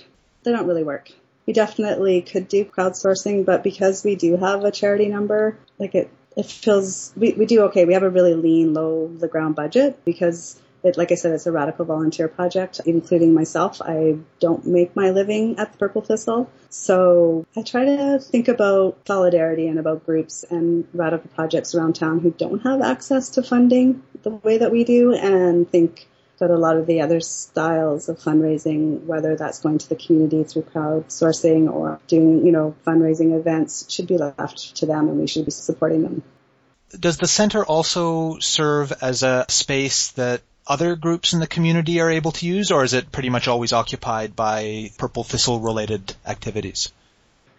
They 0.44 0.52
don't 0.52 0.68
really 0.68 0.84
work. 0.84 1.12
We 1.46 1.54
definitely 1.54 2.22
could 2.22 2.48
do 2.48 2.64
crowdsourcing, 2.64 3.46
but 3.46 3.64
because 3.64 4.04
we 4.04 4.16
do 4.16 4.38
have 4.38 4.64
a 4.64 4.72
charity 4.72 5.08
number, 5.08 5.58
like 5.80 5.96
it, 5.96 6.10
it 6.38 6.46
feels, 6.46 7.12
we, 7.18 7.34
we 7.34 7.46
do 7.46 7.64
okay. 7.64 7.86
We 7.86 7.94
have 7.94 8.04
a 8.04 8.10
really 8.10 8.36
lean, 8.36 8.74
low, 8.74 9.08
the 9.08 9.28
ground 9.28 9.56
budget 9.56 10.06
because 10.06 10.60
It, 10.82 10.98
like 10.98 11.12
I 11.12 11.16
said, 11.16 11.34
it's 11.34 11.46
a 11.46 11.52
radical 11.52 11.86
volunteer 11.86 12.28
project, 12.28 12.80
including 12.86 13.34
myself. 13.34 13.82
I 13.82 14.18
don't 14.40 14.66
make 14.66 14.96
my 14.96 15.12
living 15.12 15.60
at 15.60 15.74
the 15.74 15.78
Purple 15.78 16.02
Thistle. 16.02 16.50
So 16.70 17.46
I 17.56 17.64
try 17.64 17.86
to 17.86 18.20
think 18.20 18.48
about 18.48 19.00
solidarity 19.06 19.68
and 19.68 19.78
about 19.78 20.06
groups 20.06 20.46
and 20.50 20.88
radical 20.94 21.30
projects 21.36 21.76
around 21.76 21.96
town 21.96 22.20
who 22.20 22.32
don't 22.32 22.62
have 22.62 22.82
access 22.82 23.30
to 23.32 23.44
funding 23.44 24.04
the 24.24 24.30
way 24.30 24.60
that 24.60 24.72
we 24.72 24.84
do 24.86 25.14
and 25.14 25.70
think 25.70 26.08
that 26.40 26.50
a 26.50 26.58
lot 26.58 26.78
of 26.78 26.88
the 26.88 27.02
other 27.02 27.20
styles 27.20 28.08
of 28.08 28.18
fundraising, 28.18 29.04
whether 29.04 29.36
that's 29.36 29.60
going 29.60 29.78
to 29.78 29.90
the 29.90 29.96
community 29.96 30.44
through 30.44 30.62
crowdsourcing 30.62 31.70
or 31.70 32.00
doing, 32.08 32.46
you 32.46 32.52
know, 32.52 32.76
fundraising 32.88 33.38
events, 33.38 33.92
should 33.92 34.08
be 34.08 34.18
left 34.18 34.78
to 34.78 34.86
them 34.86 35.10
and 35.10 35.20
we 35.20 35.28
should 35.28 35.44
be 35.44 35.52
supporting 35.52 36.04
them. 36.04 36.24
Does 36.98 37.18
the 37.18 37.28
center 37.28 37.64
also 37.66 38.40
serve 38.40 38.94
as 39.02 39.24
a 39.24 39.46
space 39.50 40.12
that 40.12 40.42
other 40.70 40.96
groups 40.96 41.34
in 41.34 41.40
the 41.40 41.48
community 41.48 42.00
are 42.00 42.10
able 42.10 42.32
to 42.32 42.46
use, 42.46 42.72
or 42.72 42.84
is 42.84 42.94
it 42.94 43.12
pretty 43.12 43.30
much 43.30 43.48
always 43.48 43.74
occupied 43.74 44.36
by 44.36 44.92
Purple 44.98 45.24
Thistle 45.24 45.60
related 45.60 46.16
activities? 46.26 46.94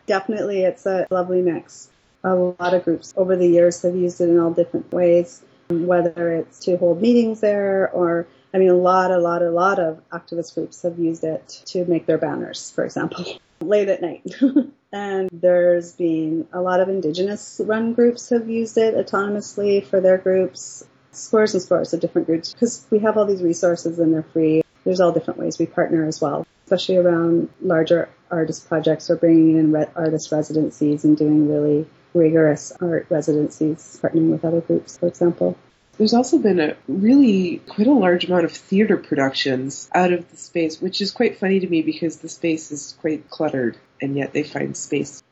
Definitely, 0.06 0.62
it's 0.62 0.86
a 0.86 1.06
lovely 1.10 1.42
mix. 1.42 1.90
A 2.22 2.34
lot 2.34 2.72
of 2.74 2.84
groups 2.84 3.12
over 3.16 3.36
the 3.36 3.48
years 3.48 3.82
have 3.82 3.96
used 3.96 4.20
it 4.20 4.28
in 4.28 4.38
all 4.38 4.52
different 4.52 4.92
ways, 4.92 5.42
whether 5.68 6.32
it's 6.34 6.60
to 6.60 6.76
hold 6.76 7.02
meetings 7.02 7.40
there 7.40 7.90
or 7.90 8.26
I 8.52 8.58
mean, 8.58 8.70
a 8.70 8.74
lot, 8.74 9.10
a 9.10 9.18
lot, 9.18 9.42
a 9.42 9.50
lot 9.50 9.78
of 9.78 10.00
activist 10.10 10.54
groups 10.54 10.82
have 10.82 10.98
used 10.98 11.22
it 11.22 11.62
to 11.66 11.84
make 11.84 12.06
their 12.06 12.18
banners, 12.18 12.70
for 12.72 12.84
example, 12.84 13.24
late 13.60 13.88
at 13.88 14.02
night. 14.02 14.22
and 14.92 15.30
there's 15.32 15.92
been 15.92 16.48
a 16.52 16.60
lot 16.60 16.80
of 16.80 16.88
indigenous 16.88 17.60
run 17.64 17.94
groups 17.94 18.30
have 18.30 18.48
used 18.48 18.76
it 18.76 18.94
autonomously 18.94 19.84
for 19.86 20.00
their 20.00 20.18
groups, 20.18 20.84
scores 21.12 21.54
and 21.54 21.62
scores 21.62 21.92
of 21.92 22.00
different 22.00 22.26
groups, 22.26 22.52
because 22.52 22.86
we 22.90 23.00
have 23.00 23.16
all 23.16 23.26
these 23.26 23.42
resources 23.42 23.98
and 23.98 24.12
they're 24.12 24.22
free. 24.22 24.62
There's 24.84 25.00
all 25.00 25.12
different 25.12 25.38
ways 25.38 25.58
we 25.58 25.66
partner 25.66 26.06
as 26.06 26.20
well, 26.20 26.46
especially 26.64 26.96
around 26.96 27.50
larger 27.60 28.08
artist 28.30 28.68
projects 28.68 29.10
or 29.10 29.16
bringing 29.16 29.56
in 29.56 29.72
re- 29.72 29.88
artist 29.94 30.32
residencies 30.32 31.04
and 31.04 31.16
doing 31.16 31.48
really 31.48 31.86
rigorous 32.14 32.72
art 32.80 33.06
residencies, 33.10 33.98
partnering 34.02 34.30
with 34.30 34.44
other 34.44 34.60
groups, 34.60 34.98
for 34.98 35.06
example. 35.06 35.56
There's 35.98 36.14
also 36.14 36.38
been 36.38 36.60
a 36.60 36.76
really 36.88 37.58
quite 37.68 37.86
a 37.86 37.92
large 37.92 38.24
amount 38.24 38.46
of 38.46 38.52
theater 38.52 38.96
productions 38.96 39.90
out 39.94 40.12
of 40.12 40.30
the 40.30 40.36
space, 40.38 40.80
which 40.80 41.02
is 41.02 41.12
quite 41.12 41.38
funny 41.38 41.60
to 41.60 41.66
me 41.66 41.82
because 41.82 42.16
the 42.16 42.28
space 42.28 42.72
is 42.72 42.96
quite 43.00 43.28
cluttered 43.28 43.76
and 44.00 44.16
yet 44.16 44.32
they 44.32 44.42
find 44.42 44.76
space. 44.76 45.22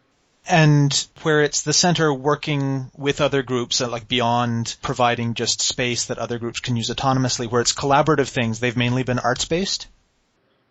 And 0.48 1.06
where 1.22 1.42
it's 1.42 1.62
the 1.62 1.72
center 1.72 2.12
working 2.12 2.90
with 2.96 3.20
other 3.20 3.42
groups, 3.42 3.80
uh, 3.80 3.88
like 3.88 4.08
beyond 4.08 4.76
providing 4.82 5.34
just 5.34 5.61
space 5.61 6.06
that 6.06 6.18
other 6.18 6.38
groups 6.38 6.61
can 6.61 6.76
use 6.76 6.90
autonomously, 6.90 7.50
where 7.50 7.61
it's 7.61 7.74
collaborative 7.74 8.28
things, 8.28 8.58
they've 8.58 8.76
mainly 8.76 9.02
been 9.02 9.18
arts 9.18 9.44
based? 9.44 9.88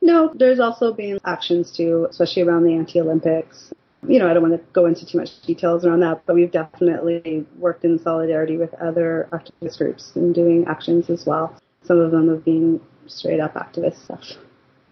No, 0.01 0.31
there's 0.33 0.59
also 0.59 0.93
been 0.93 1.19
actions 1.25 1.71
too, 1.71 2.07
especially 2.09 2.43
around 2.43 2.63
the 2.63 2.73
anti-Olympics 2.73 3.71
you 4.07 4.19
know, 4.19 4.29
I 4.29 4.33
don't 4.33 4.49
want 4.49 4.55
to 4.55 4.71
go 4.73 4.85
into 4.85 5.05
too 5.05 5.17
much 5.17 5.41
details 5.41 5.85
around 5.85 6.01
that, 6.01 6.25
but 6.25 6.35
we've 6.35 6.51
definitely 6.51 7.45
worked 7.57 7.83
in 7.83 7.99
solidarity 7.99 8.57
with 8.57 8.73
other 8.75 9.27
activist 9.31 9.77
groups 9.77 10.11
and 10.15 10.35
doing 10.35 10.65
actions 10.67 11.09
as 11.09 11.25
well. 11.25 11.55
Some 11.83 11.99
of 11.99 12.11
them 12.11 12.29
have 12.29 12.45
been 12.45 12.81
straight 13.07 13.39
up 13.39 13.55
activist 13.55 14.03
stuff. 14.03 14.23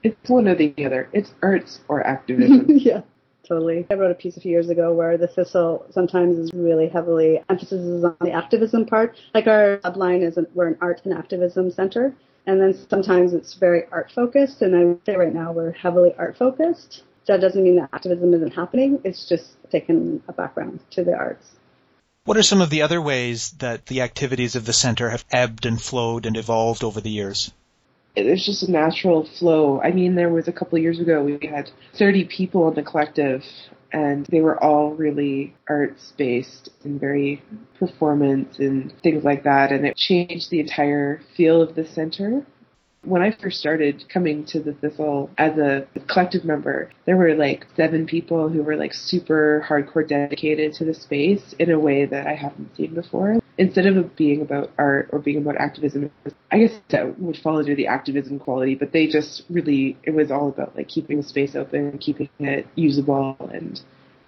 It's 0.03 0.29
one 0.29 0.47
or 0.47 0.55
the 0.55 0.73
other. 0.85 1.09
It's 1.13 1.33
arts 1.41 1.79
or 1.87 2.05
activism. 2.05 2.65
yeah, 2.69 3.01
totally. 3.47 3.85
I 3.89 3.93
wrote 3.93 4.11
a 4.11 4.15
piece 4.15 4.37
a 4.37 4.41
few 4.41 4.51
years 4.51 4.69
ago 4.69 4.93
where 4.93 5.17
the 5.17 5.27
thistle 5.27 5.85
sometimes 5.91 6.37
is 6.37 6.51
really 6.53 6.87
heavily 6.87 7.41
emphasis 7.49 7.81
is 7.81 8.03
on 8.03 8.15
the 8.21 8.31
activism 8.31 8.85
part. 8.85 9.17
Like 9.33 9.47
our 9.47 9.79
subline 9.83 10.21
is 10.21 10.37
an, 10.37 10.47
we're 10.53 10.67
an 10.67 10.77
art 10.81 11.01
and 11.05 11.13
activism 11.13 11.71
center. 11.71 12.13
And 12.47 12.61
then 12.61 12.77
sometimes 12.89 13.33
it's 13.33 13.55
very 13.55 13.85
art 13.91 14.11
focused, 14.11 14.61
and 14.61 14.75
I 14.75 14.83
would 14.83 15.05
say 15.05 15.15
right 15.15 15.33
now 15.33 15.51
we're 15.51 15.71
heavily 15.71 16.13
art 16.15 16.37
focused 16.37 17.01
that 17.27 17.41
doesn't 17.41 17.63
mean 17.63 17.77
that 17.77 17.89
activism 17.93 18.33
isn't 18.33 18.53
happening. 18.53 19.01
It's 19.03 19.27
just 19.27 19.57
taken 19.71 20.21
a 20.27 20.33
background 20.33 20.79
to 20.91 21.03
the 21.03 21.15
arts. 21.15 21.45
What 22.25 22.37
are 22.37 22.43
some 22.43 22.61
of 22.61 22.69
the 22.69 22.83
other 22.83 23.01
ways 23.01 23.51
that 23.59 23.85
the 23.85 24.01
activities 24.01 24.55
of 24.55 24.65
the 24.65 24.73
center 24.73 25.09
have 25.09 25.25
ebbed 25.31 25.65
and 25.65 25.81
flowed 25.81 26.25
and 26.25 26.37
evolved 26.37 26.83
over 26.83 27.01
the 27.01 27.09
years? 27.09 27.51
It's 28.15 28.45
just 28.45 28.63
a 28.63 28.71
natural 28.71 29.27
flow. 29.39 29.81
I 29.81 29.91
mean, 29.91 30.15
there 30.15 30.29
was 30.29 30.47
a 30.47 30.53
couple 30.53 30.77
years 30.79 30.99
ago 30.99 31.23
we 31.23 31.39
had 31.47 31.69
30 31.97 32.25
people 32.25 32.67
in 32.69 32.75
the 32.75 32.83
collective 32.83 33.43
and 33.91 34.25
they 34.27 34.41
were 34.41 34.61
all 34.63 34.91
really 34.91 35.55
arts 35.69 36.13
based 36.17 36.69
and 36.83 36.99
very 36.99 37.41
performance 37.79 38.59
and 38.59 38.93
things 39.03 39.23
like 39.23 39.43
that 39.43 39.71
and 39.71 39.85
it 39.85 39.95
changed 39.95 40.49
the 40.49 40.59
entire 40.59 41.21
feel 41.37 41.61
of 41.61 41.75
the 41.75 41.85
center 41.85 42.45
when 43.05 43.21
I 43.21 43.31
first 43.31 43.59
started 43.59 44.05
coming 44.09 44.45
to 44.47 44.59
the 44.59 44.73
Thistle 44.73 45.29
as 45.37 45.57
a 45.57 45.87
collective 46.07 46.43
member, 46.43 46.91
there 47.05 47.15
were 47.15 47.35
like 47.35 47.65
seven 47.75 48.05
people 48.05 48.49
who 48.49 48.63
were 48.63 48.75
like 48.75 48.93
super 48.93 49.65
hardcore 49.67 50.07
dedicated 50.07 50.73
to 50.73 50.85
the 50.85 50.93
space 50.93 51.53
in 51.59 51.71
a 51.71 51.79
way 51.79 52.05
that 52.05 52.27
I 52.27 52.33
haven't 52.33 52.75
seen 52.75 52.93
before. 52.93 53.39
Instead 53.57 53.85
of 53.85 54.15
being 54.15 54.41
about 54.41 54.71
art 54.77 55.09
or 55.13 55.19
being 55.19 55.37
about 55.37 55.55
activism, 55.57 56.11
I 56.51 56.59
guess 56.59 56.73
that 56.89 57.19
would 57.19 57.37
fall 57.37 57.59
under 57.59 57.75
the 57.75 57.87
activism 57.87 58.39
quality, 58.39 58.75
but 58.75 58.91
they 58.91 59.07
just 59.07 59.43
really, 59.49 59.97
it 60.03 60.11
was 60.11 60.31
all 60.31 60.49
about 60.49 60.75
like 60.75 60.89
keeping 60.89 61.17
the 61.17 61.23
space 61.23 61.55
open, 61.55 61.97
keeping 61.99 62.29
it 62.39 62.67
usable 62.75 63.37
and 63.53 63.79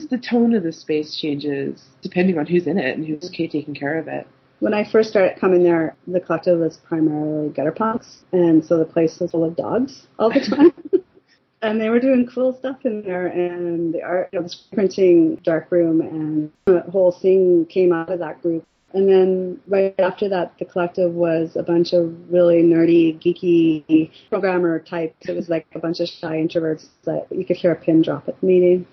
the 0.09 0.17
tone 0.17 0.53
of 0.53 0.61
the 0.63 0.71
space 0.71 1.17
changes 1.19 1.83
depending 2.03 2.37
on 2.37 2.45
who's 2.45 2.67
in 2.67 2.77
it 2.77 2.95
and 2.95 3.05
who's 3.05 3.29
taking 3.31 3.73
care 3.73 3.97
of 3.97 4.07
it. 4.07 4.27
When 4.59 4.73
I 4.73 4.83
first 4.83 5.09
started 5.09 5.39
coming 5.39 5.63
there, 5.63 5.95
the 6.07 6.19
collective 6.19 6.59
was 6.59 6.77
primarily 6.77 7.49
gutter 7.49 7.71
punks, 7.71 8.23
and 8.31 8.65
so 8.65 8.77
the 8.77 8.85
place 8.85 9.19
was 9.19 9.31
full 9.31 9.43
of 9.43 9.55
dogs 9.55 10.07
all 10.17 10.31
the 10.31 10.39
time. 10.39 10.73
and 11.61 11.79
they 11.79 11.89
were 11.89 11.99
doing 11.99 12.27
cool 12.33 12.57
stuff 12.57 12.77
in 12.83 13.03
there, 13.03 13.27
and 13.27 13.93
the 13.93 14.01
art, 14.01 14.29
you 14.33 14.39
know, 14.39 14.47
the 14.47 14.55
printing 14.73 15.35
dark 15.43 15.71
room, 15.71 16.01
and 16.01 16.51
the 16.65 16.81
whole 16.91 17.11
thing 17.11 17.67
came 17.67 17.93
out 17.93 18.09
of 18.09 18.19
that 18.19 18.41
group. 18.41 18.65
And 18.93 19.07
then 19.07 19.59
right 19.67 19.93
after 19.99 20.27
that, 20.29 20.57
the 20.57 20.65
collective 20.65 21.13
was 21.13 21.55
a 21.55 21.61
bunch 21.61 21.93
of 21.93 22.15
really 22.31 22.63
nerdy, 22.63 23.19
geeky 23.19 24.09
programmer 24.29 24.79
types. 24.79 25.27
It 25.27 25.35
was 25.35 25.49
like 25.49 25.67
a 25.75 25.79
bunch 25.79 25.99
of 25.99 26.07
shy 26.07 26.37
introverts 26.37 26.87
that 27.03 27.27
you 27.29 27.45
could 27.45 27.57
hear 27.57 27.73
a 27.73 27.75
pin 27.75 28.01
drop 28.01 28.27
at 28.27 28.39
the 28.39 28.47
meeting. 28.47 28.87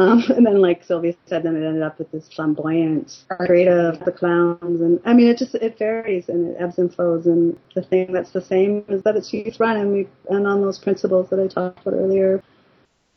Um, 0.00 0.24
and 0.36 0.46
then, 0.46 0.60
like 0.60 0.84
Sylvia 0.84 1.14
said, 1.26 1.42
then 1.42 1.56
it 1.56 1.66
ended 1.66 1.82
up 1.82 1.98
with 1.98 2.10
this 2.10 2.28
flamboyant, 2.28 3.24
creative, 3.28 4.02
the 4.04 4.12
clowns, 4.12 4.80
and 4.80 5.00
I 5.04 5.12
mean, 5.12 5.28
it 5.28 5.38
just 5.38 5.54
it 5.54 5.78
varies 5.78 6.28
and 6.28 6.48
it 6.48 6.56
ebbs 6.58 6.78
and 6.78 6.92
flows. 6.92 7.26
And 7.26 7.58
the 7.74 7.82
thing 7.82 8.12
that's 8.12 8.30
the 8.30 8.40
same 8.40 8.84
is 8.88 9.02
that 9.02 9.16
it's 9.16 9.32
youth 9.32 9.60
run, 9.60 9.76
and 9.76 9.92
we 9.92 10.08
and 10.28 10.46
on 10.46 10.62
those 10.62 10.78
principles 10.78 11.28
that 11.30 11.40
I 11.40 11.48
talked 11.48 11.86
about 11.86 11.98
earlier. 11.98 12.42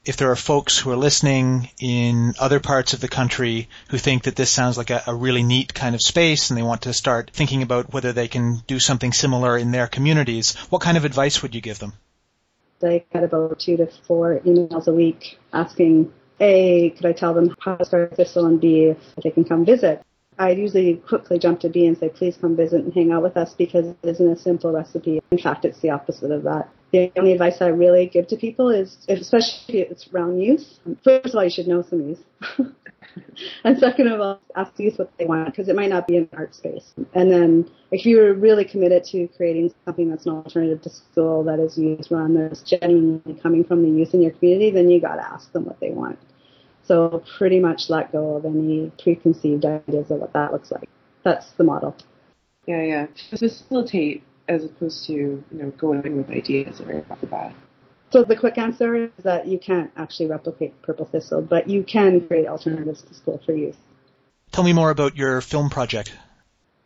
If 0.05 0.17
there 0.17 0.31
are 0.31 0.35
folks 0.35 0.77
who 0.77 0.91
are 0.91 0.97
listening 0.97 1.69
in 1.79 2.33
other 2.37 2.59
parts 2.59 2.93
of 2.93 2.99
the 2.99 3.07
country 3.07 3.69
who 3.87 3.97
think 3.97 4.23
that 4.23 4.35
this 4.35 4.51
sounds 4.51 4.77
like 4.77 4.89
a, 4.89 5.01
a 5.07 5.15
really 5.15 5.43
neat 5.43 5.73
kind 5.73 5.95
of 5.95 6.01
space 6.01 6.49
and 6.49 6.57
they 6.57 6.63
want 6.63 6.81
to 6.81 6.91
start 6.91 7.31
thinking 7.31 7.63
about 7.63 7.93
whether 7.93 8.11
they 8.11 8.27
can 8.27 8.61
do 8.67 8.79
something 8.79 9.13
similar 9.13 9.57
in 9.57 9.71
their 9.71 9.87
communities, 9.87 10.57
what 10.69 10.81
kind 10.81 10.97
of 10.97 11.05
advice 11.05 11.41
would 11.41 11.55
you 11.55 11.61
give 11.61 11.79
them? 11.79 11.93
I 12.83 13.05
get 13.13 13.23
about 13.23 13.61
two 13.61 13.77
to 13.77 13.87
four 14.05 14.41
emails 14.45 14.87
a 14.87 14.91
week 14.91 15.39
asking 15.53 16.11
a, 16.43 16.89
could 16.91 17.05
I 17.05 17.13
tell 17.13 17.33
them 17.33 17.55
how 17.59 17.75
to 17.75 17.85
start 17.85 18.15
Thistle, 18.15 18.45
and 18.45 18.59
B, 18.59 18.85
if 18.85 18.97
they 19.23 19.31
can 19.31 19.43
come 19.43 19.65
visit. 19.65 20.03
I 20.37 20.51
usually 20.51 20.95
quickly 20.95 21.37
jump 21.37 21.59
to 21.61 21.69
B 21.69 21.85
and 21.85 21.97
say, 21.97 22.09
please 22.09 22.37
come 22.37 22.55
visit 22.55 22.83
and 22.83 22.93
hang 22.93 23.11
out 23.11 23.23
with 23.23 23.37
us 23.37 23.53
because 23.53 23.85
it 23.87 23.97
isn't 24.03 24.27
a 24.27 24.37
simple 24.37 24.71
recipe. 24.71 25.21
In 25.31 25.37
fact, 25.37 25.63
it's 25.63 25.79
the 25.79 25.91
opposite 25.91 26.31
of 26.31 26.43
that. 26.43 26.69
The 26.91 27.11
only 27.17 27.33
advice 27.33 27.57
I 27.61 27.67
really 27.67 28.07
give 28.07 28.27
to 28.27 28.37
people 28.37 28.69
is, 28.69 28.97
especially 29.09 29.81
if 29.81 29.91
it's 29.91 30.07
around 30.13 30.39
youth, 30.39 30.79
first 31.03 31.27
of 31.27 31.35
all, 31.35 31.43
you 31.43 31.49
should 31.49 31.67
know 31.67 31.83
some 31.83 32.07
youth. 32.07 32.23
and 33.63 33.77
second 33.79 34.07
of 34.07 34.21
all, 34.21 34.39
ask 34.55 34.71
youth 34.77 34.99
what 34.99 35.11
they 35.17 35.25
want 35.25 35.47
because 35.47 35.69
it 35.69 35.75
might 35.75 35.89
not 35.89 36.07
be 36.07 36.17
an 36.17 36.29
art 36.33 36.53
space. 36.53 36.93
And 37.13 37.31
then 37.31 37.69
if 37.91 38.05
you're 38.05 38.33
really 38.33 38.65
committed 38.65 39.03
to 39.05 39.27
creating 39.35 39.73
something 39.85 40.09
that's 40.09 40.25
an 40.25 40.33
alternative 40.33 40.81
to 40.83 40.89
school 40.89 41.43
that 41.45 41.59
is 41.59 41.77
youth 41.77 42.11
run, 42.11 42.35
that's 42.35 42.61
genuinely 42.61 43.39
coming 43.41 43.63
from 43.63 43.81
the 43.81 43.89
youth 43.89 44.13
in 44.13 44.21
your 44.21 44.31
community, 44.31 44.71
then 44.71 44.89
you 44.89 45.01
got 45.01 45.15
to 45.15 45.25
ask 45.25 45.51
them 45.51 45.65
what 45.65 45.79
they 45.79 45.91
want. 45.91 46.19
So 46.83 47.23
pretty 47.37 47.59
much 47.59 47.89
let 47.89 48.11
go 48.11 48.35
of 48.35 48.45
any 48.45 48.91
preconceived 49.01 49.65
ideas 49.65 50.11
of 50.11 50.19
what 50.19 50.33
that 50.33 50.51
looks 50.51 50.71
like. 50.71 50.89
That's 51.23 51.51
the 51.53 51.63
model. 51.63 51.95
Yeah, 52.65 52.81
yeah. 52.81 53.07
Facilitate 53.29 54.23
as 54.47 54.65
opposed 54.65 55.05
to 55.07 55.13
you 55.13 55.43
know 55.51 55.71
going 55.71 56.17
with 56.17 56.29
ideas 56.29 56.81
right 56.81 57.05
off 57.09 57.21
the 57.21 57.27
bat. 57.27 57.53
So 58.11 58.23
the 58.23 58.35
quick 58.35 58.57
answer 58.57 58.95
is 58.95 59.11
that 59.23 59.47
you 59.47 59.57
can't 59.57 59.91
actually 59.95 60.27
replicate 60.27 60.79
Purple 60.83 61.05
Thistle, 61.05 61.41
but 61.41 61.67
you 61.67 61.83
can 61.83 62.27
create 62.27 62.47
alternatives 62.47 63.01
to 63.03 63.13
school 63.13 63.41
for 63.43 63.53
youth. 63.53 63.77
Tell 64.51 64.63
me 64.63 64.71
more 64.71 64.91
about 64.91 65.17
your 65.17 65.41
film 65.41 65.69
project. 65.69 66.13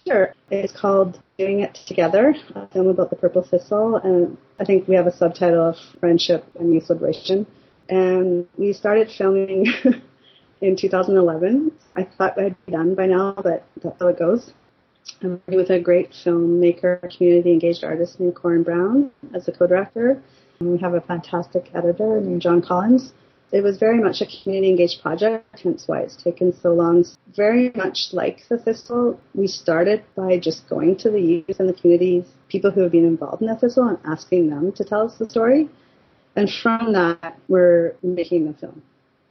Sure. 0.07 0.33
It's 0.49 0.71
called 0.71 1.19
Doing 1.37 1.59
It 1.59 1.77
Together, 1.85 2.33
a 2.55 2.67
film 2.67 2.87
about 2.87 3.09
the 3.09 3.17
Purple 3.17 3.43
Thistle, 3.43 3.97
and 3.97 4.37
I 4.57 4.63
think 4.63 4.87
we 4.87 4.95
have 4.95 5.05
a 5.05 5.11
subtitle 5.11 5.67
of 5.67 5.75
Friendship 5.99 6.45
and 6.57 6.73
Youth 6.73 6.89
Liberation. 6.89 7.45
And 7.89 8.47
we 8.57 8.73
started 8.73 9.09
filming 9.09 9.67
in 10.61 10.75
2011. 10.75 11.71
I 11.95 12.03
thought 12.03 12.39
I'd 12.39 12.55
be 12.65 12.71
done 12.73 12.95
by 12.95 13.07
now, 13.07 13.33
but 13.33 13.65
that's 13.81 13.99
how 13.99 14.07
it 14.07 14.19
goes. 14.19 14.53
I'm 15.21 15.31
working 15.31 15.55
with 15.55 15.69
a 15.69 15.79
great 15.79 16.11
filmmaker, 16.11 16.99
community 17.15 17.53
engaged 17.53 17.83
artist 17.83 18.19
named 18.19 18.35
Corin 18.35 18.63
Brown 18.63 19.11
as 19.33 19.47
a 19.47 19.51
co-director. 19.51 20.21
And 20.59 20.71
we 20.71 20.77
have 20.79 20.93
a 20.93 21.01
fantastic 21.01 21.69
editor 21.73 22.19
named 22.19 22.41
John 22.41 22.61
Collins. 22.61 23.13
It 23.51 23.63
was 23.63 23.77
very 23.77 23.99
much 23.99 24.19
a 24.19 24.25
community 24.25 24.71
engaged 24.71 25.01
project, 25.01 25.61
hence 25.61 25.87
why 25.87 26.01
it's 26.01 26.21
taken 26.21 26.51
so 26.51 26.73
long. 26.73 27.05
Very 27.33 27.71
much 27.75 28.09
like 28.11 28.45
the 28.49 28.57
Thistle, 28.57 29.17
we 29.33 29.47
started 29.47 30.03
by 30.15 30.37
just 30.37 30.67
going 30.67 30.97
to 30.97 31.09
the 31.09 31.21
youth 31.21 31.59
and 31.59 31.69
the 31.69 31.73
communities, 31.73 32.25
people 32.49 32.71
who 32.71 32.81
have 32.81 32.91
been 32.91 33.05
involved 33.05 33.41
in 33.41 33.47
the 33.47 33.55
Thistle, 33.55 33.87
and 33.87 33.99
asking 34.03 34.49
them 34.49 34.73
to 34.73 34.83
tell 34.83 35.05
us 35.05 35.15
the 35.17 35.29
story. 35.29 35.69
And 36.37 36.53
from 36.53 36.93
that, 36.93 37.39
we're 37.47 37.95
making 38.03 38.45
the 38.45 38.53
film. 38.53 38.83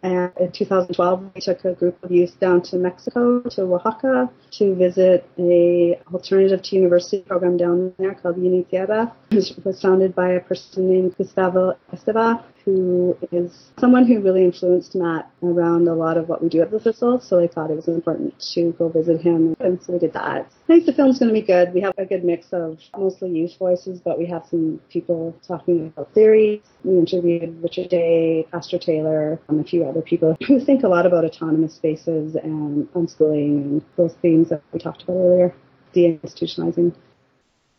And 0.02 0.32
in 0.40 0.50
2012, 0.50 1.30
we 1.34 1.40
took 1.40 1.64
a 1.64 1.72
group 1.72 2.02
of 2.02 2.10
youth 2.10 2.38
down 2.40 2.62
to 2.62 2.76
Mexico, 2.76 3.42
to 3.42 3.62
Oaxaca, 3.62 4.28
to 4.58 4.74
visit 4.74 5.28
a 5.38 6.00
alternative 6.12 6.62
to 6.62 6.76
university 6.76 7.22
program 7.22 7.56
down 7.56 7.94
there 7.98 8.14
called 8.14 8.36
Unitierra, 8.36 9.12
which 9.30 9.52
was 9.64 9.80
founded 9.80 10.16
by 10.16 10.32
a 10.32 10.40
person 10.40 10.90
named 10.90 11.16
Gustavo 11.16 11.78
Esteva, 11.92 12.42
who 12.66 13.16
is 13.30 13.70
someone 13.78 14.06
who 14.06 14.20
really 14.20 14.44
influenced 14.44 14.96
Matt 14.96 15.30
around 15.42 15.86
a 15.86 15.94
lot 15.94 16.18
of 16.18 16.28
what 16.28 16.42
we 16.42 16.48
do 16.48 16.60
at 16.60 16.72
the 16.72 16.80
Thistle. 16.80 17.20
So 17.20 17.38
I 17.38 17.46
thought 17.46 17.70
it 17.70 17.76
was 17.76 17.86
important 17.86 18.34
to 18.54 18.72
go 18.72 18.88
visit 18.88 19.20
him, 19.22 19.56
and 19.60 19.80
so 19.82 19.92
we 19.92 20.00
did 20.00 20.12
that. 20.14 20.50
I 20.64 20.66
think 20.66 20.84
the 20.84 20.92
film's 20.92 21.20
going 21.20 21.32
to 21.32 21.40
be 21.40 21.46
good. 21.46 21.72
We 21.72 21.80
have 21.80 21.94
a 21.96 22.04
good 22.04 22.24
mix 22.24 22.48
of 22.52 22.80
mostly 22.98 23.30
youth 23.30 23.56
voices, 23.56 24.00
but 24.00 24.18
we 24.18 24.26
have 24.26 24.44
some 24.50 24.80
people 24.90 25.34
talking 25.46 25.86
about 25.86 26.12
theory. 26.12 26.60
We 26.82 26.98
interviewed 26.98 27.62
Richard 27.62 27.88
Day, 27.88 28.46
Astra 28.52 28.80
Taylor, 28.80 29.40
and 29.48 29.60
a 29.60 29.64
few 29.64 29.84
other 29.84 30.02
people 30.02 30.36
who 30.46 30.58
think 30.58 30.82
a 30.82 30.88
lot 30.88 31.06
about 31.06 31.24
autonomous 31.24 31.74
spaces 31.74 32.34
and 32.34 32.92
unschooling 32.94 33.62
and 33.62 33.84
those 33.96 34.14
themes 34.20 34.48
that 34.48 34.62
we 34.72 34.80
talked 34.80 35.04
about 35.04 35.14
earlier, 35.14 35.54
deinstitutionalizing. 35.94 36.92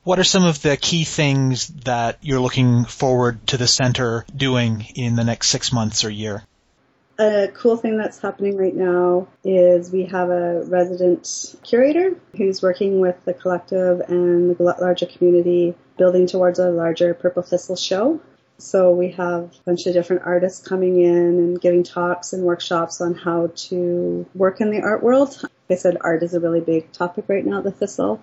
What 0.07 0.19
are 0.19 0.23
some 0.23 0.45
of 0.45 0.61
the 0.61 0.77
key 0.77 1.03
things 1.03 1.67
that 1.83 2.19
you're 2.21 2.39
looking 2.39 2.85
forward 2.85 3.45
to 3.47 3.57
the 3.57 3.67
center 3.67 4.25
doing 4.33 4.87
in 4.95 5.17
the 5.17 5.25
next 5.25 5.49
six 5.49 5.73
months 5.73 6.05
or 6.05 6.09
year? 6.09 6.45
A 7.19 7.49
cool 7.53 7.75
thing 7.75 7.97
that's 7.97 8.17
happening 8.17 8.55
right 8.55 8.73
now 8.73 9.27
is 9.43 9.91
we 9.91 10.05
have 10.05 10.29
a 10.29 10.63
resident 10.63 11.57
curator 11.61 12.15
who's 12.37 12.61
working 12.61 13.01
with 13.01 13.17
the 13.25 13.33
collective 13.33 13.99
and 13.99 14.55
the 14.55 14.63
larger 14.63 15.07
community 15.07 15.75
building 15.97 16.25
towards 16.25 16.59
a 16.59 16.71
larger 16.71 17.13
Purple 17.13 17.43
Thistle 17.43 17.75
show. 17.75 18.21
So 18.59 18.93
we 18.93 19.11
have 19.11 19.43
a 19.43 19.51
bunch 19.65 19.87
of 19.87 19.93
different 19.93 20.21
artists 20.23 20.65
coming 20.65 21.01
in 21.01 21.17
and 21.17 21.59
giving 21.59 21.83
talks 21.83 22.31
and 22.31 22.43
workshops 22.43 23.01
on 23.01 23.13
how 23.13 23.51
to 23.67 24.25
work 24.33 24.61
in 24.61 24.71
the 24.71 24.83
art 24.83 25.03
world. 25.03 25.37
Like 25.43 25.51
I 25.69 25.75
said, 25.75 25.97
art 25.99 26.23
is 26.23 26.33
a 26.33 26.39
really 26.39 26.61
big 26.61 26.93
topic 26.93 27.25
right 27.27 27.45
now 27.45 27.57
at 27.57 27.65
the 27.65 27.71
Thistle 27.71 28.21